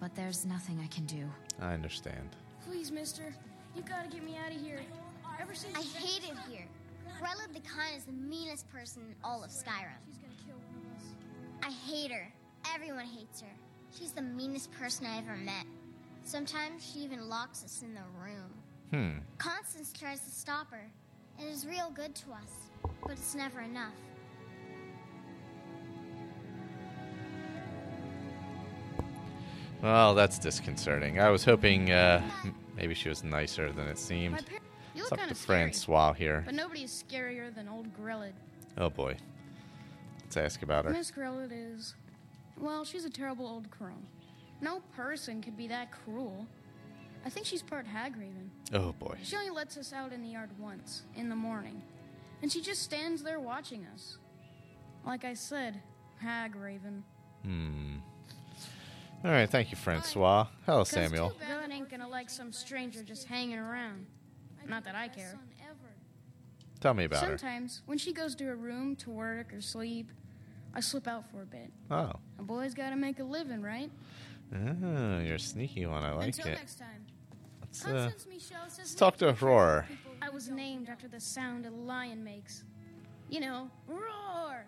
But 0.00 0.14
there's 0.14 0.44
nothing 0.44 0.80
I 0.82 0.86
can 0.88 1.06
do. 1.06 1.28
I 1.60 1.72
understand. 1.74 2.36
Please, 2.66 2.90
mister. 2.90 3.34
You 3.76 3.82
gotta 3.82 4.08
get 4.08 4.22
me 4.22 4.36
out 4.36 4.54
of 4.54 4.60
here. 4.60 4.80
Ever 5.40 5.54
since 5.54 5.76
I 5.76 5.82
hate 5.82 6.24
it 6.24 6.36
here. 6.50 6.66
Grelod 7.20 7.52
the 7.52 7.60
Khan 7.60 7.94
is 7.96 8.04
the 8.04 8.12
meanest 8.12 8.68
person 8.70 9.02
in 9.02 9.14
all 9.22 9.44
of 9.44 9.50
Skyrim. 9.50 9.98
She's 10.06 10.18
gonna 10.18 10.34
kill 10.46 10.56
one 10.56 10.86
of 10.86 10.96
us. 10.96 11.06
I 11.62 11.70
hate 11.90 12.10
her. 12.10 12.32
Everyone 12.74 13.04
hates 13.06 13.40
her. 13.40 13.52
She's 13.96 14.12
the 14.12 14.22
meanest 14.22 14.72
person 14.72 15.06
I 15.06 15.18
ever 15.18 15.36
met. 15.36 15.64
Sometimes 16.24 16.84
she 16.84 17.00
even 17.00 17.28
locks 17.28 17.62
us 17.64 17.82
in 17.82 17.94
the 17.94 18.00
room. 18.18 18.50
Hmm. 18.90 19.18
Constance 19.38 19.92
tries 19.92 20.20
to 20.20 20.30
stop 20.30 20.70
her. 20.70 20.90
It 21.38 21.44
is 21.44 21.66
real 21.66 21.90
good 21.90 22.14
to 22.16 22.32
us, 22.32 22.70
but 23.02 23.12
it's 23.12 23.34
never 23.34 23.60
enough. 23.60 23.92
Well, 29.82 30.14
that's 30.14 30.38
disconcerting. 30.38 31.20
I 31.20 31.28
was 31.28 31.44
hoping 31.44 31.90
uh, 31.90 32.22
maybe 32.76 32.94
she 32.94 33.08
was 33.08 33.22
nicer 33.22 33.70
than 33.72 33.86
it 33.86 33.98
seemed. 33.98 34.32
My 34.36 34.40
par- 34.40 34.58
you 34.94 35.02
look 35.02 35.10
to 35.10 35.16
kind 35.16 35.30
of 35.30 35.36
scary, 35.36 35.58
Francois 35.58 36.12
here. 36.12 36.42
but 36.46 36.54
nobody 36.54 36.84
is 36.84 37.04
scarier 37.08 37.54
than 37.54 37.68
old 37.68 37.86
Grelod. 38.00 38.32
Oh 38.78 38.88
boy. 38.88 39.16
Let's 40.22 40.36
ask 40.36 40.62
about 40.62 40.84
her. 40.84 40.90
Miss 40.92 41.10
Grelod 41.10 41.50
is, 41.52 41.94
well, 42.58 42.84
she's 42.84 43.04
a 43.04 43.10
terrible 43.10 43.46
old 43.46 43.70
crone. 43.70 44.06
No 44.60 44.80
person 44.96 45.42
could 45.42 45.56
be 45.56 45.68
that 45.68 45.90
cruel. 45.90 46.46
I 47.24 47.30
think 47.30 47.46
she's 47.46 47.62
part 47.62 47.86
Hagraven. 47.86 48.50
Oh 48.72 48.92
boy. 48.92 49.16
She 49.22 49.36
only 49.36 49.50
lets 49.50 49.76
us 49.76 49.92
out 49.92 50.12
in 50.12 50.22
the 50.22 50.28
yard 50.28 50.50
once, 50.58 51.02
in 51.16 51.28
the 51.28 51.36
morning. 51.36 51.82
And 52.42 52.52
she 52.52 52.60
just 52.60 52.82
stands 52.82 53.22
there 53.22 53.40
watching 53.40 53.86
us. 53.94 54.18
Like 55.06 55.24
I 55.24 55.34
said, 55.34 55.80
Hagraven. 56.22 57.02
Hmm. 57.42 57.96
All 59.24 59.30
right, 59.30 59.48
thank 59.48 59.70
you, 59.70 59.76
Francois. 59.76 60.46
Hello, 60.66 60.84
Samuel. 60.84 61.32
Grelod 61.40 61.72
ain't 61.72 61.88
gonna 61.88 62.08
like 62.08 62.28
some 62.28 62.52
stranger 62.52 63.02
just 63.02 63.26
hanging 63.26 63.58
around. 63.58 64.06
Not 64.66 64.84
that 64.84 64.94
I 64.94 65.08
care. 65.08 65.38
Tell 66.80 66.92
me 66.92 67.04
about 67.04 67.22
her. 67.22 67.38
Sometimes, 67.38 67.80
when 67.86 67.96
she 67.96 68.12
goes 68.12 68.34
to 68.34 68.44
her 68.44 68.56
room 68.56 68.94
to 68.96 69.10
work 69.10 69.54
or 69.54 69.62
sleep, 69.62 70.10
I 70.74 70.80
slip 70.80 71.08
out 71.08 71.30
for 71.30 71.40
a 71.40 71.46
bit. 71.46 71.72
Oh. 71.90 72.12
A 72.38 72.42
boy's 72.42 72.74
gotta 72.74 72.96
make 72.96 73.20
a 73.20 73.24
living, 73.24 73.62
right? 73.62 73.90
Oh, 74.54 75.18
you're 75.20 75.36
a 75.36 75.40
sneaky 75.40 75.86
one. 75.86 76.02
I 76.02 76.12
like 76.12 76.26
Until 76.26 76.48
it. 76.48 76.56
next 76.56 76.78
time. 76.78 77.06
Let's, 77.74 77.86
uh, 77.86 77.88
Constance 78.10 78.26
Michel 78.28 78.64
says 78.68 78.78
let's 78.78 78.94
talk 78.94 79.16
to 79.18 79.28
Aurora. 79.30 79.86
I 80.22 80.30
was 80.30 80.48
named 80.48 80.88
after 80.88 81.08
the 81.08 81.18
sound 81.18 81.66
a 81.66 81.70
lion 81.70 82.22
makes. 82.22 82.64
You 83.28 83.40
know, 83.40 83.70
roar. 83.88 84.64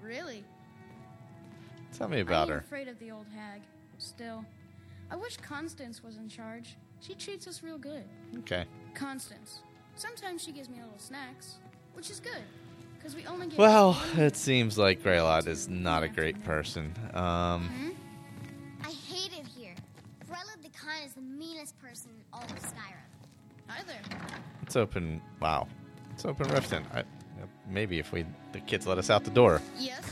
Really? 0.00 0.44
Tell 1.96 2.08
me 2.08 2.20
about 2.20 2.42
I'm 2.42 2.48
even 2.48 2.54
her. 2.54 2.58
afraid 2.60 2.88
of 2.88 2.98
the 2.98 3.10
old 3.10 3.26
hag. 3.34 3.62
Still, 3.98 4.44
I 5.10 5.16
wish 5.16 5.38
Constance 5.38 6.04
was 6.04 6.18
in 6.18 6.28
charge. 6.28 6.76
She 7.00 7.14
treats 7.14 7.46
us 7.48 7.62
real 7.62 7.78
good. 7.78 8.04
Okay. 8.38 8.64
Constance. 8.94 9.60
Sometimes 9.96 10.42
she 10.42 10.52
gives 10.52 10.68
me 10.68 10.76
little 10.82 10.98
snacks, 10.98 11.56
which 11.94 12.10
is 12.10 12.20
good, 12.20 12.42
because 12.96 13.16
we 13.16 13.26
only 13.26 13.46
get. 13.48 13.58
Well, 13.58 14.00
it 14.16 14.36
seems 14.36 14.76
like 14.78 15.02
Greylod 15.02 15.46
is 15.48 15.68
not 15.68 16.02
a 16.02 16.08
great 16.08 16.42
person. 16.44 16.92
Um, 17.14 17.68
Hmm? 17.68 17.88
The 21.16 21.20
Khan 21.20 21.30
is 21.32 21.38
the 21.38 21.44
meanest 21.44 21.78
person 21.78 22.10
in 22.10 22.24
all 22.32 22.42
of 22.42 22.62
Skyrim. 22.62 23.68
Hi 23.68 23.82
there. 23.86 24.18
let's 24.62 24.76
open. 24.76 25.20
Wow. 25.40 25.66
Let's 26.10 26.24
open 26.24 26.46
Riften. 26.46 26.84
I, 26.94 27.04
maybe 27.68 27.98
if 27.98 28.12
we 28.12 28.24
the 28.52 28.60
kids 28.60 28.86
let 28.86 28.98
us 28.98 29.10
out 29.10 29.24
the 29.24 29.30
door. 29.30 29.60
Yes. 29.78 30.02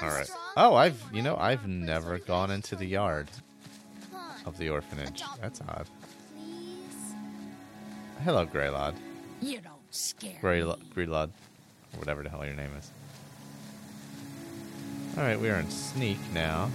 All 0.00 0.08
right. 0.08 0.30
Oh, 0.56 0.74
I've 0.74 1.02
you 1.12 1.22
know 1.22 1.36
I've 1.36 1.66
never 1.66 2.18
gone 2.18 2.50
into 2.50 2.76
the 2.76 2.86
yard 2.86 3.28
of 4.46 4.58
the 4.58 4.70
orphanage. 4.70 5.22
That's 5.40 5.60
odd. 5.62 5.88
Hello, 8.24 8.46
Greylod. 8.46 8.94
You 9.42 9.60
don't 9.60 9.74
scare 9.90 10.38
Greylo- 10.40 10.78
Greylod, 10.94 11.28
or 11.92 11.98
whatever 11.98 12.22
the 12.22 12.30
hell 12.30 12.44
your 12.44 12.54
name 12.54 12.70
is. 12.78 12.90
All 15.16 15.24
right, 15.24 15.38
we 15.38 15.50
are 15.50 15.58
in 15.58 15.70
sneak 15.70 16.18
now. 16.32 16.70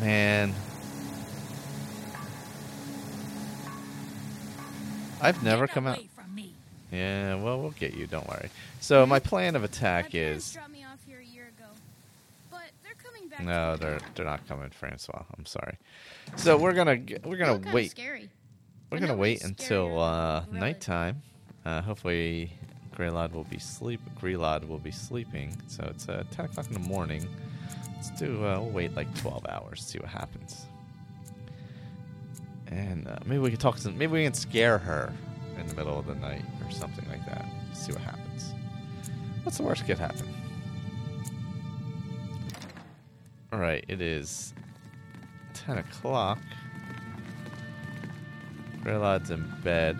Man, 0.00 0.52
I've 5.20 5.42
never 5.42 5.66
come 5.66 5.86
out. 5.86 6.00
Yeah, 6.92 7.34
well, 7.42 7.60
we'll 7.60 7.70
get 7.72 7.94
you. 7.94 8.06
Don't 8.06 8.28
worry. 8.28 8.48
So 8.80 9.04
my 9.06 9.18
plan 9.18 9.56
of 9.56 9.64
attack 9.64 10.14
is 10.14 10.52
dropped 10.52 10.70
me 10.70 10.84
off 10.84 10.98
here 11.06 11.18
a 11.18 11.24
year 11.24 11.48
ago, 11.58 11.68
but 12.50 12.62
they're 12.84 12.94
coming 12.94 13.30
No, 13.44 13.76
they're 13.76 13.98
they're 14.14 14.24
not 14.24 14.46
coming, 14.46 14.70
Francois. 14.70 15.24
I'm 15.36 15.46
sorry. 15.46 15.78
So 16.36 16.56
we're 16.56 16.74
gonna 16.74 16.98
we're 17.24 17.36
gonna 17.36 17.60
wait. 17.72 17.94
We're 18.90 19.00
gonna 19.00 19.16
wait 19.16 19.42
until 19.42 19.98
uh, 20.00 20.44
nighttime. 20.52 21.22
Uh, 21.64 21.82
hopefully, 21.82 22.52
Greylod 22.96 23.32
will 23.32 23.44
be 23.44 23.58
sleep. 23.58 24.00
Greylod 24.20 24.68
will 24.68 24.78
be 24.78 24.92
sleeping. 24.92 25.56
So 25.66 25.88
it's 25.90 26.08
uh, 26.08 26.22
ten 26.30 26.44
o'clock 26.44 26.68
in 26.68 26.74
the 26.74 26.88
morning. 26.88 27.26
Let's 27.96 28.10
do. 28.12 28.44
Uh, 28.44 28.60
we'll 28.60 28.70
wait 28.70 28.94
like 28.94 29.12
twelve 29.16 29.44
hours. 29.48 29.82
See 29.82 29.98
what 29.98 30.08
happens. 30.08 30.66
And 32.68 33.08
uh, 33.08 33.16
maybe 33.24 33.38
we 33.38 33.50
can 33.50 33.58
talk 33.58 33.78
to. 33.78 33.90
Maybe 33.90 34.12
we 34.12 34.24
can 34.24 34.34
scare 34.34 34.78
her 34.78 35.12
in 35.58 35.66
the 35.66 35.74
middle 35.74 35.98
of 35.98 36.06
the 36.06 36.14
night 36.14 36.44
or 36.64 36.70
something 36.70 37.08
like 37.08 37.24
that. 37.26 37.44
See 37.72 37.92
what 37.92 38.02
happens. 38.02 38.54
What's 39.42 39.56
the 39.56 39.62
worst 39.62 39.86
could 39.86 39.98
happen? 39.98 40.28
All 43.52 43.60
right, 43.60 43.84
it 43.88 44.00
is 44.00 44.52
ten 45.54 45.78
o'clock. 45.78 46.38
Greylod's 48.82 49.30
in 49.30 49.52
bed. 49.64 49.98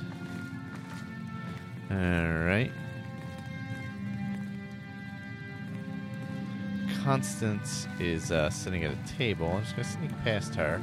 All 1.90 1.96
right. 1.96 2.70
Constance 7.06 7.86
is 8.00 8.32
uh, 8.32 8.50
sitting 8.50 8.82
at 8.82 8.90
a 8.90 9.16
table. 9.16 9.46
I'm 9.52 9.62
just 9.62 9.76
gonna 9.76 9.84
sneak 9.86 10.24
past 10.24 10.56
her. 10.56 10.80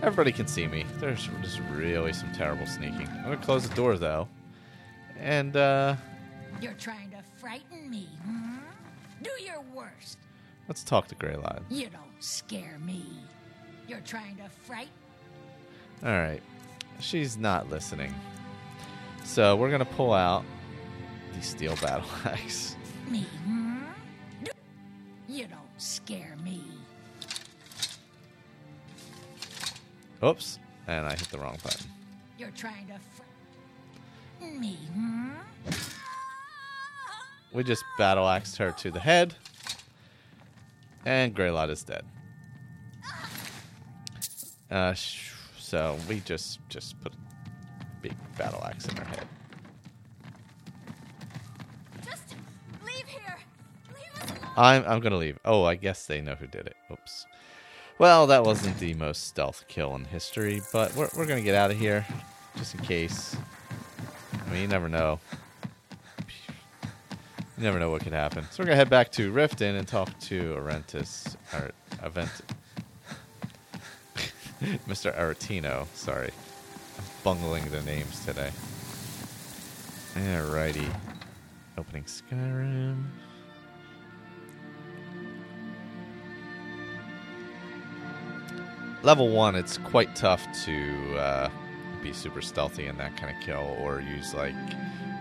Everybody 0.00 0.30
can 0.30 0.46
see 0.46 0.68
me. 0.68 0.84
There's 1.00 1.28
just 1.42 1.60
really 1.72 2.12
some 2.12 2.30
terrible 2.32 2.66
sneaking. 2.66 3.08
I'm 3.08 3.24
gonna 3.24 3.36
close 3.38 3.68
the 3.68 3.74
door 3.74 3.98
though, 3.98 4.28
and 5.18 5.56
uh, 5.56 5.96
You're 6.60 6.74
trying 6.74 7.10
to 7.10 7.16
frighten 7.40 7.90
me, 7.90 8.08
hmm? 8.24 8.58
Do 9.24 9.30
your 9.44 9.60
worst. 9.74 10.18
let's 10.68 10.84
talk 10.84 11.08
to 11.08 11.16
Greylod. 11.16 11.62
You 11.68 11.88
don't 11.88 12.22
scare 12.22 12.78
me. 12.78 13.04
You're 13.88 14.02
trying 14.02 14.36
to 14.36 14.48
frighten. 14.48 14.92
All 16.04 16.10
right. 16.10 16.42
She's 17.00 17.36
not 17.36 17.68
listening. 17.70 18.14
So 19.24 19.56
we're 19.56 19.70
going 19.70 19.80
to 19.80 19.84
pull 19.84 20.12
out 20.12 20.44
the 21.34 21.42
steel 21.42 21.74
battle 21.82 22.08
axe. 22.24 22.76
Me, 23.10 23.26
hmm? 23.44 23.65
Do- 25.86 26.12
You 26.12 26.18
don't 26.18 26.26
scare 26.26 26.36
me. 26.44 26.62
Oops. 30.22 30.58
And 30.86 31.06
I 31.06 31.10
hit 31.10 31.28
the 31.30 31.38
wrong 31.38 31.58
button. 31.62 31.86
You're 32.38 32.50
trying 32.52 32.86
to 32.88 32.94
frighten 34.40 34.60
me, 34.60 34.78
hmm? 34.92 35.30
We 37.52 37.64
just 37.64 37.84
battle 37.98 38.28
axed 38.28 38.56
her 38.58 38.70
to 38.72 38.90
the 38.90 39.00
head. 39.00 39.34
And 41.04 41.34
Greylot 41.34 41.70
is 41.70 41.82
dead. 41.82 42.04
Uh, 44.70 44.92
sh- 44.94 45.30
so 45.58 45.96
we 46.08 46.20
just 46.20 46.58
just 46.68 47.00
put 47.00 47.12
a 47.12 47.16
big 48.02 48.14
battle 48.36 48.62
axe 48.64 48.86
in 48.88 48.96
her 48.96 49.04
head. 49.04 49.26
I'm 54.56 54.84
I'm 54.86 55.00
gonna 55.00 55.16
leave. 55.16 55.38
Oh, 55.44 55.64
I 55.64 55.74
guess 55.74 56.06
they 56.06 56.20
know 56.20 56.34
who 56.34 56.46
did 56.46 56.66
it. 56.66 56.76
Oops. 56.90 57.26
Well, 57.98 58.26
that 58.26 58.44
wasn't 58.44 58.78
the 58.78 58.94
most 58.94 59.26
stealth 59.26 59.64
kill 59.68 59.94
in 59.94 60.04
history, 60.04 60.62
but 60.72 60.94
we're 60.94 61.08
we're 61.16 61.26
gonna 61.26 61.42
get 61.42 61.54
out 61.54 61.70
of 61.70 61.78
here, 61.78 62.06
just 62.56 62.74
in 62.74 62.80
case. 62.80 63.36
I 64.46 64.50
mean, 64.52 64.62
you 64.62 64.68
never 64.68 64.88
know. 64.88 65.18
You 67.56 67.64
never 67.64 67.78
know 67.78 67.90
what 67.90 68.02
could 68.02 68.12
happen. 68.12 68.44
So 68.50 68.62
we're 68.62 68.66
gonna 68.66 68.76
head 68.76 68.90
back 68.90 69.10
to 69.12 69.32
Riften 69.32 69.78
and 69.78 69.88
talk 69.88 70.18
to 70.20 70.54
Arentis 70.54 71.36
or 71.54 71.70
Event, 72.04 72.30
Mr. 74.88 75.16
Aretino. 75.16 75.86
Sorry, 75.94 76.30
I'm 76.98 77.04
bungling 77.24 77.70
the 77.70 77.82
names 77.82 78.24
today. 78.24 78.50
Alrighty, 80.14 80.88
opening 81.78 82.04
Skyrim. 82.04 83.04
Level 89.06 89.28
one, 89.28 89.54
it's 89.54 89.78
quite 89.78 90.16
tough 90.16 90.44
to 90.64 91.16
uh, 91.16 91.48
be 92.02 92.12
super 92.12 92.42
stealthy 92.42 92.86
in 92.86 92.96
that 92.96 93.16
kind 93.16 93.32
of 93.32 93.40
kill 93.40 93.76
or 93.80 94.00
use 94.00 94.34
like 94.34 94.52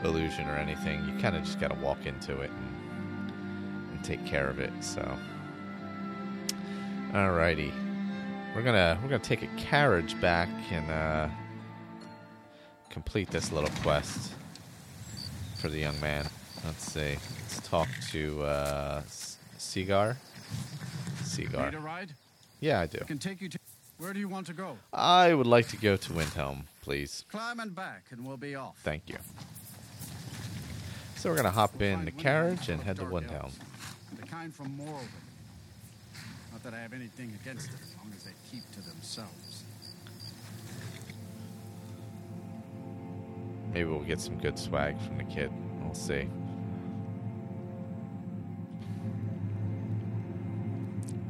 illusion 0.04 0.50
or 0.50 0.56
anything. 0.56 1.08
You 1.08 1.16
kind 1.20 1.36
of 1.36 1.44
just 1.44 1.60
got 1.60 1.70
to 1.70 1.78
walk 1.78 2.08
into 2.08 2.42
it 2.42 2.50
and, 2.50 3.32
and 3.92 4.04
take 4.04 4.26
care 4.26 4.48
of 4.50 4.58
it. 4.58 4.72
So, 4.82 5.08
alrighty, 7.12 7.72
we're 8.56 8.64
gonna 8.64 8.98
we're 9.04 9.10
gonna 9.10 9.20
take 9.20 9.44
a 9.44 9.50
carriage 9.56 10.20
back 10.20 10.50
and 10.72 10.90
uh, 10.90 11.28
complete 12.90 13.30
this 13.30 13.52
little 13.52 13.70
quest 13.84 14.32
for 15.58 15.70
the 15.70 15.78
young 15.78 16.00
man. 16.00 16.26
Let's 16.66 16.92
see. 16.92 17.18
Let's 17.44 17.60
talk 17.60 17.90
to 18.14 18.42
uh, 18.42 19.02
Sigaar. 19.60 20.16
Sigaar. 21.22 21.66
Need 21.66 21.78
a 21.78 21.80
ride? 21.80 22.14
Yeah, 22.62 22.80
I 22.80 22.88
do. 22.88 22.98
I 23.00 23.04
can 23.04 23.20
take 23.20 23.42
you 23.42 23.50
to. 23.50 23.60
Where 23.98 24.14
do 24.14 24.20
you 24.20 24.28
want 24.28 24.48
to 24.48 24.54
go? 24.54 24.78
I 24.92 25.34
would 25.34 25.48
like 25.48 25.70
to 25.70 25.78
go 25.78 25.96
to 25.96 26.14
Windhelm, 26.14 26.64
please. 26.82 27.24
Climb 27.32 27.60
and 27.60 27.74
back, 27.74 28.08
and 28.12 28.26
we'll 28.26 28.36
be 28.38 28.56
off. 28.56 28.78
Thank 28.84 29.10
you. 29.10 29.18
So 31.16 31.30
we're 31.30 31.38
gonna 31.38 31.50
hop 31.50 31.82
in 31.82 32.06
the 32.06 32.12
carriage 32.12 32.68
and 32.70 32.84
head 32.84 32.98
to 32.98 33.06
Windhelm. 33.06 33.52
The 34.20 34.28
kind 34.28 34.54
from 34.54 34.78
Morrowind. 34.78 35.08
Not 36.52 36.64
that 36.64 36.74
I 36.74 36.80
have 36.80 36.94
anything 36.94 37.38
against 37.42 37.70
it, 37.70 37.80
as 37.82 37.96
long 37.98 38.12
as 38.16 38.24
they 38.24 38.32
keep 38.52 38.70
to 38.72 38.82
themselves. 38.82 39.64
Maybe 43.74 43.90
we'll 43.90 44.02
get 44.02 44.20
some 44.20 44.38
good 44.38 44.60
swag 44.60 45.00
from 45.02 45.18
the 45.18 45.24
kid. 45.24 45.52
We'll 45.82 45.94
see. 45.94 46.28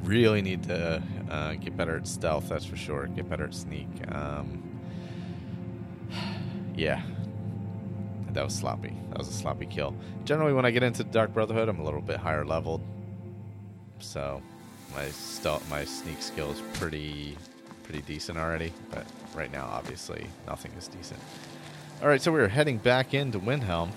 Really 0.06 0.42
need 0.42 0.64
to 0.64 1.02
uh, 1.30 1.54
get 1.56 1.76
better 1.76 1.98
at 1.98 2.08
stealth, 2.08 2.50
that's 2.50 2.66
for 2.66 2.78
sure. 2.78 3.08
Get 3.08 3.30
better 3.30 3.46
at 3.46 3.54
sneak. 3.54 3.88
Um, 4.14 4.64
yeah. 6.76 7.02
That 8.30 8.44
was 8.44 8.54
sloppy. 8.54 8.94
That 9.10 9.18
was 9.18 9.30
a 9.30 9.34
sloppy 9.34 9.66
kill. 9.66 9.96
Generally, 10.26 10.54
when 10.54 10.66
I 10.66 10.72
get 10.72 10.84
into 10.84 11.04
Dark 11.04 11.34
Brotherhood, 11.34 11.70
I'm 11.70 11.80
a 11.80 11.84
little 11.84 12.02
bit 12.02 12.18
higher 12.18 12.46
leveled. 12.46 12.82
So 14.00 14.42
my 14.94 15.08
stealth, 15.10 15.68
my 15.70 15.86
sneak 15.86 16.22
skill 16.22 16.52
is 16.52 16.62
pretty, 16.74 17.38
pretty 17.84 18.02
decent 18.02 18.38
already. 18.38 18.74
But 18.92 19.06
right 19.34 19.52
now, 19.52 19.66
obviously, 19.72 20.28
nothing 20.48 20.72
is 20.78 20.88
decent. 20.88 21.20
All 22.02 22.10
right, 22.10 22.22
so 22.22 22.32
we're 22.32 22.48
heading 22.50 22.78
back 22.78 23.14
into 23.14 23.40
Windhelm. 23.40 23.90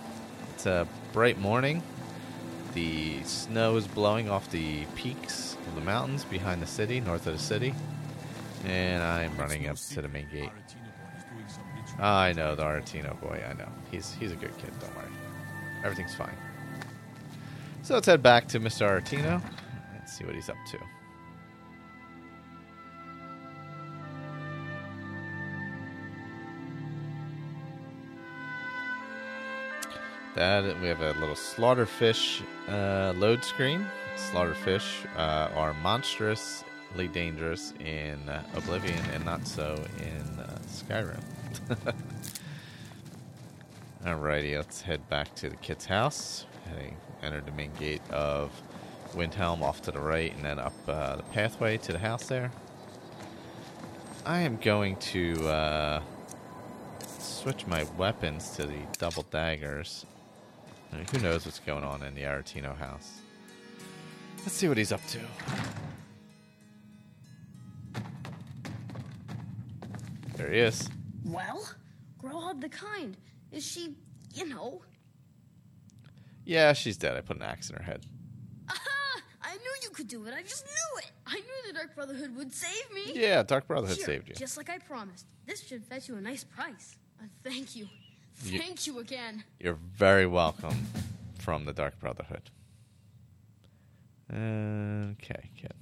It's 0.55 0.67
a 0.67 0.87
bright 1.13 1.39
morning. 1.39 1.83
The 2.75 3.23
snow 3.25 3.77
is 3.77 3.87
blowing 3.87 4.29
off 4.29 4.51
the 4.51 4.85
peaks 4.95 5.57
of 5.67 5.75
the 5.75 5.81
mountains 5.81 6.25
behind 6.25 6.63
the 6.63 6.67
city, 6.67 7.01
north 7.01 7.27
of 7.27 7.33
the 7.33 7.39
city. 7.39 7.75
And 8.65 9.03
I'm 9.03 9.37
running 9.37 9.69
up 9.69 9.77
to 9.77 10.03
the 10.03 10.09
main 10.09 10.29
gate. 10.33 10.51
I 11.99 12.33
know 12.33 12.55
the 12.55 12.63
Aretino 12.63 13.21
boy. 13.21 13.43
I 13.49 13.55
know 13.55 13.69
he's 13.91 14.13
he's 14.15 14.33
a 14.33 14.37
good 14.37 14.57
kid. 14.59 14.71
Don't 14.81 14.95
worry, 14.97 15.09
everything's 15.85 16.15
fine. 16.15 16.37
So 17.83 17.95
let's 17.95 18.07
head 18.07 18.23
back 18.23 18.47
to 18.49 18.61
Mr. 18.61 18.87
Aretino 18.89 19.43
and 19.97 20.09
see 20.09 20.25
what 20.25 20.35
he's 20.35 20.49
up 20.49 20.57
to. 20.71 20.79
That 30.35 30.81
we 30.81 30.89
have 30.89 31.01
a 31.01 31.13
little 31.15 31.35
slaughterfish 31.35 32.43
uh, 32.69 33.13
load 33.17 33.45
screen. 33.45 33.87
Slaughterfish 34.17 35.07
uh, 35.17 35.51
are 35.55 35.75
monstrously 35.75 37.09
dangerous 37.13 37.73
in 37.81 38.29
uh, 38.29 38.43
Oblivion 38.55 39.03
and 39.15 39.25
not 39.25 39.47
so 39.47 39.83
in 39.99 40.41
uh, 40.41 40.59
Skyrim. 40.67 41.23
Alrighty, 44.05 44.57
let's 44.57 44.81
head 44.83 45.09
back 45.09 45.35
to 45.37 45.51
the 45.51 45.57
kid's 45.57 45.87
house. 45.87 46.47
Heading, 46.67 46.97
enter 47.23 47.41
the 47.41 47.53
main 47.53 47.73
gate 47.79 48.03
of 48.11 48.51
Windhelm 49.15 49.63
off 49.63 49.83
to 49.83 49.91
the 49.91 50.01
right, 50.01 50.35
and 50.35 50.45
then 50.45 50.59
up 50.59 50.75
uh, 50.87 51.17
the 51.17 51.23
pathway 51.25 51.79
to 51.79 51.93
the 51.93 51.99
house 51.99 52.27
there. 52.27 52.53
I 54.25 54.41
am 54.41 54.57
going 54.59 54.97
to 54.97 55.49
uh, 55.49 56.03
switch 57.19 57.67
my 57.67 57.87
weapons 57.97 58.51
to 58.51 58.67
the 58.67 58.79
double 58.99 59.25
daggers. 59.31 60.05
I 60.93 60.97
mean, 60.97 61.07
who 61.13 61.19
knows 61.19 61.45
what's 61.45 61.61
going 61.61 61.85
on 61.85 62.03
in 62.03 62.15
the 62.15 62.23
Aretino 62.23 62.77
house? 62.77 63.21
Let's 64.39 64.53
see 64.53 64.69
what 64.69 64.79
he's 64.79 64.93
up 64.93 65.05
to. 65.09 65.19
There 70.37 70.51
he 70.53 70.61
is. 70.61 70.89
Well, 71.25 71.69
Grelod 72.23 72.61
the 72.61 72.69
Kind. 72.69 73.17
Is 73.51 73.67
she, 73.67 73.97
you 74.35 74.47
know? 74.49 74.83
Yeah, 76.45 76.73
she's 76.73 76.97
dead. 76.97 77.17
I 77.17 77.21
put 77.21 77.37
an 77.37 77.43
axe 77.43 77.69
in 77.69 77.77
her 77.77 77.83
head. 77.83 78.07
Aha! 78.71 79.23
I 79.43 79.57
knew 79.57 79.75
you 79.83 79.91
could 79.91 80.09
do 80.09 80.25
it. 80.27 80.33
I 80.33 80.43
just 80.43 80.65
knew 80.65 80.99
it. 81.01 81.11
I 81.27 81.35
knew 81.35 81.67
the 81.67 81.73
Dark 81.75 81.95
Brotherhood 81.95 82.35
would 82.37 82.55
save 82.55 82.95
me. 82.95 83.13
Yeah, 83.15 83.43
Dark 83.43 83.67
Brotherhood 83.67 83.97
Here, 83.97 84.07
saved 84.07 84.29
you. 84.29 84.35
Just 84.35 84.57
like 84.57 84.71
I 84.71 84.79
promised. 84.79 85.27
This 85.47 85.67
should 85.67 85.85
fetch 85.85 86.09
you 86.09 86.17
a 86.17 86.21
nice 86.21 86.45
price. 86.45 86.97
Uh, 87.21 87.27
thank 87.43 87.77
you. 87.77 87.89
Thank 88.39 88.87
you 88.87 88.99
again. 89.01 89.45
You're 89.59 89.79
very 89.97 90.27
welcome 90.27 90.87
from 91.39 91.65
the 91.65 91.73
Dark 91.73 91.99
Brotherhood. 92.01 92.51
Okay, 94.33 95.51
kid. 95.57 95.75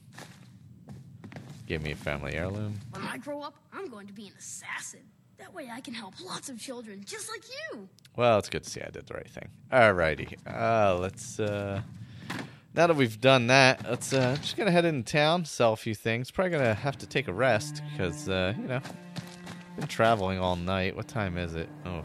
Give 1.67 1.83
me 1.83 1.91
a 1.91 1.97
family 1.97 2.35
heirloom. 2.35 2.79
When 2.91 3.03
I 3.03 3.19
grow 3.19 3.43
up, 3.43 3.57
I'm 3.73 3.89
going 3.89 4.07
to 4.07 4.13
be 4.13 4.29
an 4.29 4.33
assassin. 4.39 5.01
That 5.39 5.53
way 5.53 5.69
I 5.71 5.81
can 5.81 5.93
help 5.95 6.15
lots 6.25 6.49
of 6.49 6.59
children, 6.59 7.03
just 7.05 7.29
like 7.29 7.43
you. 7.49 7.89
Well, 8.17 8.39
it's 8.39 8.49
good 8.49 8.63
to 8.65 8.71
see 8.71 8.81
I 8.81 8.89
did 8.91 9.07
the 9.07 9.15
right 9.15 9.29
thing. 9.29 9.49
Alrighty. 9.71 10.37
Uh, 10.47 10.97
let's, 10.99 11.39
uh, 11.39 11.83
now 12.75 12.87
that 12.87 12.97
we've 12.97 13.21
done 13.21 13.49
that, 13.49 13.85
let's, 13.89 14.13
uh, 14.13 14.37
just 14.41 14.57
gonna 14.57 14.71
head 14.71 14.85
into 14.85 15.13
town, 15.13 15.45
sell 15.45 15.73
a 15.73 15.77
few 15.77 15.95
things. 15.95 16.31
Probably 16.31 16.53
gonna 16.53 16.75
have 16.75 16.97
to 16.99 17.07
take 17.07 17.29
a 17.29 17.33
rest 17.35 17.83
because, 17.93 18.29
uh, 18.29 18.55
you 18.57 18.67
know, 18.67 18.81
been 19.77 19.89
traveling 19.89 20.39
all 20.39 20.57
night. 20.57 20.97
What 20.97 21.09
time 21.09 21.37
is 21.37 21.55
it? 21.55 21.69
Oh, 21.85 22.03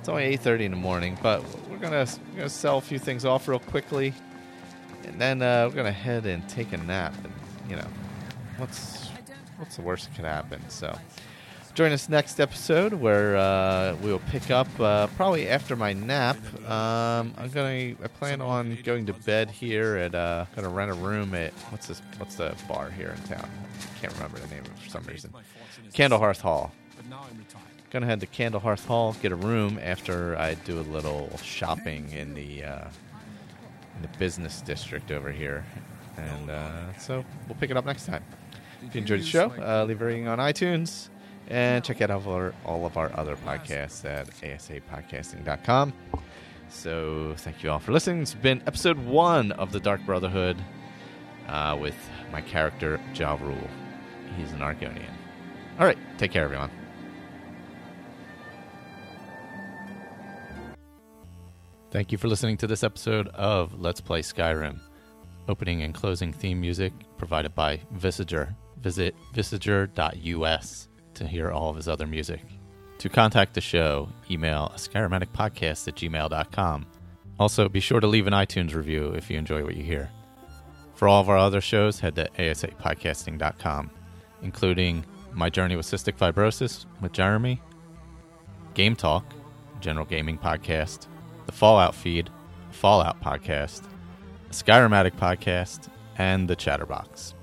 it's 0.00 0.08
only 0.08 0.36
8.30 0.36 0.60
in 0.62 0.70
the 0.72 0.76
morning, 0.76 1.16
but 1.22 1.44
we're 1.68 1.76
gonna, 1.76 2.06
we're 2.30 2.36
gonna 2.38 2.48
sell 2.48 2.78
a 2.78 2.80
few 2.80 2.98
things 2.98 3.24
off 3.24 3.46
real 3.46 3.58
quickly. 3.58 4.14
And 5.04 5.20
then, 5.20 5.42
uh, 5.42 5.68
we're 5.68 5.76
gonna 5.76 5.92
head 5.92 6.26
and 6.26 6.46
take 6.48 6.72
a 6.72 6.78
nap 6.78 7.14
and, 7.22 7.32
you 7.68 7.76
know, 7.76 7.86
what's, 8.56 9.08
what's 9.58 9.76
the 9.76 9.82
worst 9.82 10.08
that 10.08 10.16
could 10.16 10.24
happen? 10.24 10.62
So, 10.68 10.98
join 11.74 11.92
us 11.92 12.08
next 12.08 12.40
episode 12.40 12.92
where 12.94 13.36
uh, 13.36 13.96
we 14.02 14.10
will 14.10 14.22
pick 14.30 14.50
up 14.50 14.68
uh, 14.80 15.06
probably 15.08 15.48
after 15.48 15.76
my 15.76 15.92
nap. 15.92 16.36
Um, 16.68 17.34
I'm 17.38 17.48
gonna 17.52 17.94
I 18.02 18.08
plan 18.08 18.40
on 18.40 18.76
going 18.84 19.06
to 19.06 19.12
bed 19.12 19.50
here 19.50 19.96
at 19.96 20.14
uh, 20.14 20.46
gonna 20.56 20.68
rent 20.68 20.90
a 20.90 20.94
room 20.94 21.34
at 21.34 21.52
what's 21.70 21.86
this 21.86 22.02
what's 22.18 22.34
the 22.34 22.54
bar 22.68 22.90
here 22.90 23.14
in 23.16 23.22
town? 23.22 23.48
Can't 24.00 24.12
remember 24.14 24.38
the 24.38 24.48
name 24.48 24.64
for 24.64 24.90
some 24.90 25.04
reason. 25.04 25.32
Candlehearth 25.92 26.40
Hall. 26.40 26.72
Gonna 27.90 28.06
head 28.06 28.20
to 28.20 28.26
Candlehearth 28.26 28.86
Hall, 28.86 29.16
get 29.20 29.32
a 29.32 29.36
room 29.36 29.78
after 29.82 30.36
I 30.36 30.54
do 30.54 30.78
a 30.78 30.82
little 30.82 31.36
shopping 31.38 32.10
in 32.12 32.34
the 32.34 32.62
uh, 32.64 32.88
in 33.96 34.02
the 34.02 34.08
business 34.18 34.60
district 34.60 35.10
over 35.10 35.32
here, 35.32 35.64
and 36.16 36.50
uh, 36.50 36.96
so 36.98 37.24
we'll 37.48 37.56
pick 37.58 37.70
it 37.70 37.76
up 37.76 37.84
next 37.84 38.06
time. 38.06 38.22
If 38.86 38.94
you 38.94 39.00
enjoyed 39.00 39.20
the 39.20 39.26
show, 39.26 39.50
uh, 39.50 39.84
leave 39.86 40.00
a 40.00 40.04
rating 40.04 40.28
on 40.28 40.38
iTunes 40.38 41.08
and 41.48 41.84
check 41.84 42.00
out 42.00 42.10
all 42.10 42.18
of 42.18 42.28
our, 42.28 42.54
all 42.64 42.86
of 42.86 42.96
our 42.96 43.10
other 43.18 43.36
podcasts 43.36 44.04
at 44.04 44.28
asapodcasting.com. 44.40 45.92
So 46.68 47.34
thank 47.38 47.62
you 47.64 47.70
all 47.70 47.80
for 47.80 47.90
listening. 47.92 48.22
It's 48.22 48.34
been 48.34 48.62
episode 48.66 48.98
one 48.98 49.50
of 49.52 49.72
the 49.72 49.80
Dark 49.80 50.00
Brotherhood 50.06 50.56
uh, 51.48 51.76
with 51.78 51.96
my 52.30 52.40
character 52.40 53.00
Ja 53.14 53.36
Rule. 53.40 53.68
He's 54.36 54.52
an 54.52 54.60
Argonian. 54.60 55.10
All 55.80 55.86
right, 55.86 55.98
take 56.18 56.30
care, 56.30 56.44
everyone. 56.44 56.70
Thank 61.90 62.12
you 62.12 62.18
for 62.18 62.28
listening 62.28 62.56
to 62.58 62.68
this 62.68 62.84
episode 62.84 63.26
of 63.28 63.80
Let's 63.80 64.00
Play 64.00 64.22
Skyrim. 64.22 64.78
Opening 65.48 65.82
and 65.82 65.92
closing 65.92 66.32
theme 66.32 66.60
music 66.60 66.92
provided 67.18 67.52
by 67.54 67.80
Visager. 67.96 68.54
Visit 68.80 69.16
visager.us 69.34 70.88
to 71.14 71.26
hear 71.26 71.50
all 71.50 71.68
of 71.68 71.76
his 71.76 71.88
other 71.88 72.06
music. 72.06 72.42
To 72.98 73.08
contact 73.08 73.54
the 73.54 73.60
show, 73.60 74.08
email 74.30 74.72
skyrimaticpodcast 74.76 75.88
at 75.88 75.96
gmail.com. 75.96 76.86
Also, 77.40 77.68
be 77.68 77.80
sure 77.80 77.98
to 77.98 78.06
leave 78.06 78.28
an 78.28 78.34
iTunes 78.34 78.74
review 78.74 79.08
if 79.14 79.28
you 79.28 79.36
enjoy 79.36 79.64
what 79.64 79.74
you 79.74 79.82
hear. 79.82 80.10
For 80.94 81.08
all 81.08 81.20
of 81.20 81.28
our 81.28 81.38
other 81.38 81.60
shows, 81.60 81.98
head 81.98 82.14
to 82.16 82.28
asapodcasting.com, 82.38 83.90
including 84.42 85.04
My 85.32 85.50
Journey 85.50 85.74
with 85.74 85.86
Cystic 85.86 86.16
Fibrosis 86.16 86.86
with 87.00 87.12
Jeremy, 87.12 87.60
Game 88.74 88.94
Talk, 88.94 89.24
General 89.80 90.06
Gaming 90.06 90.38
Podcast, 90.38 91.06
the 91.50 91.56
Fallout 91.56 91.96
Feed, 91.96 92.30
Fallout 92.70 93.20
Podcast, 93.20 93.82
Skyrimatic 94.52 95.16
Podcast, 95.16 95.88
and 96.16 96.46
the 96.48 96.54
Chatterbox. 96.54 97.34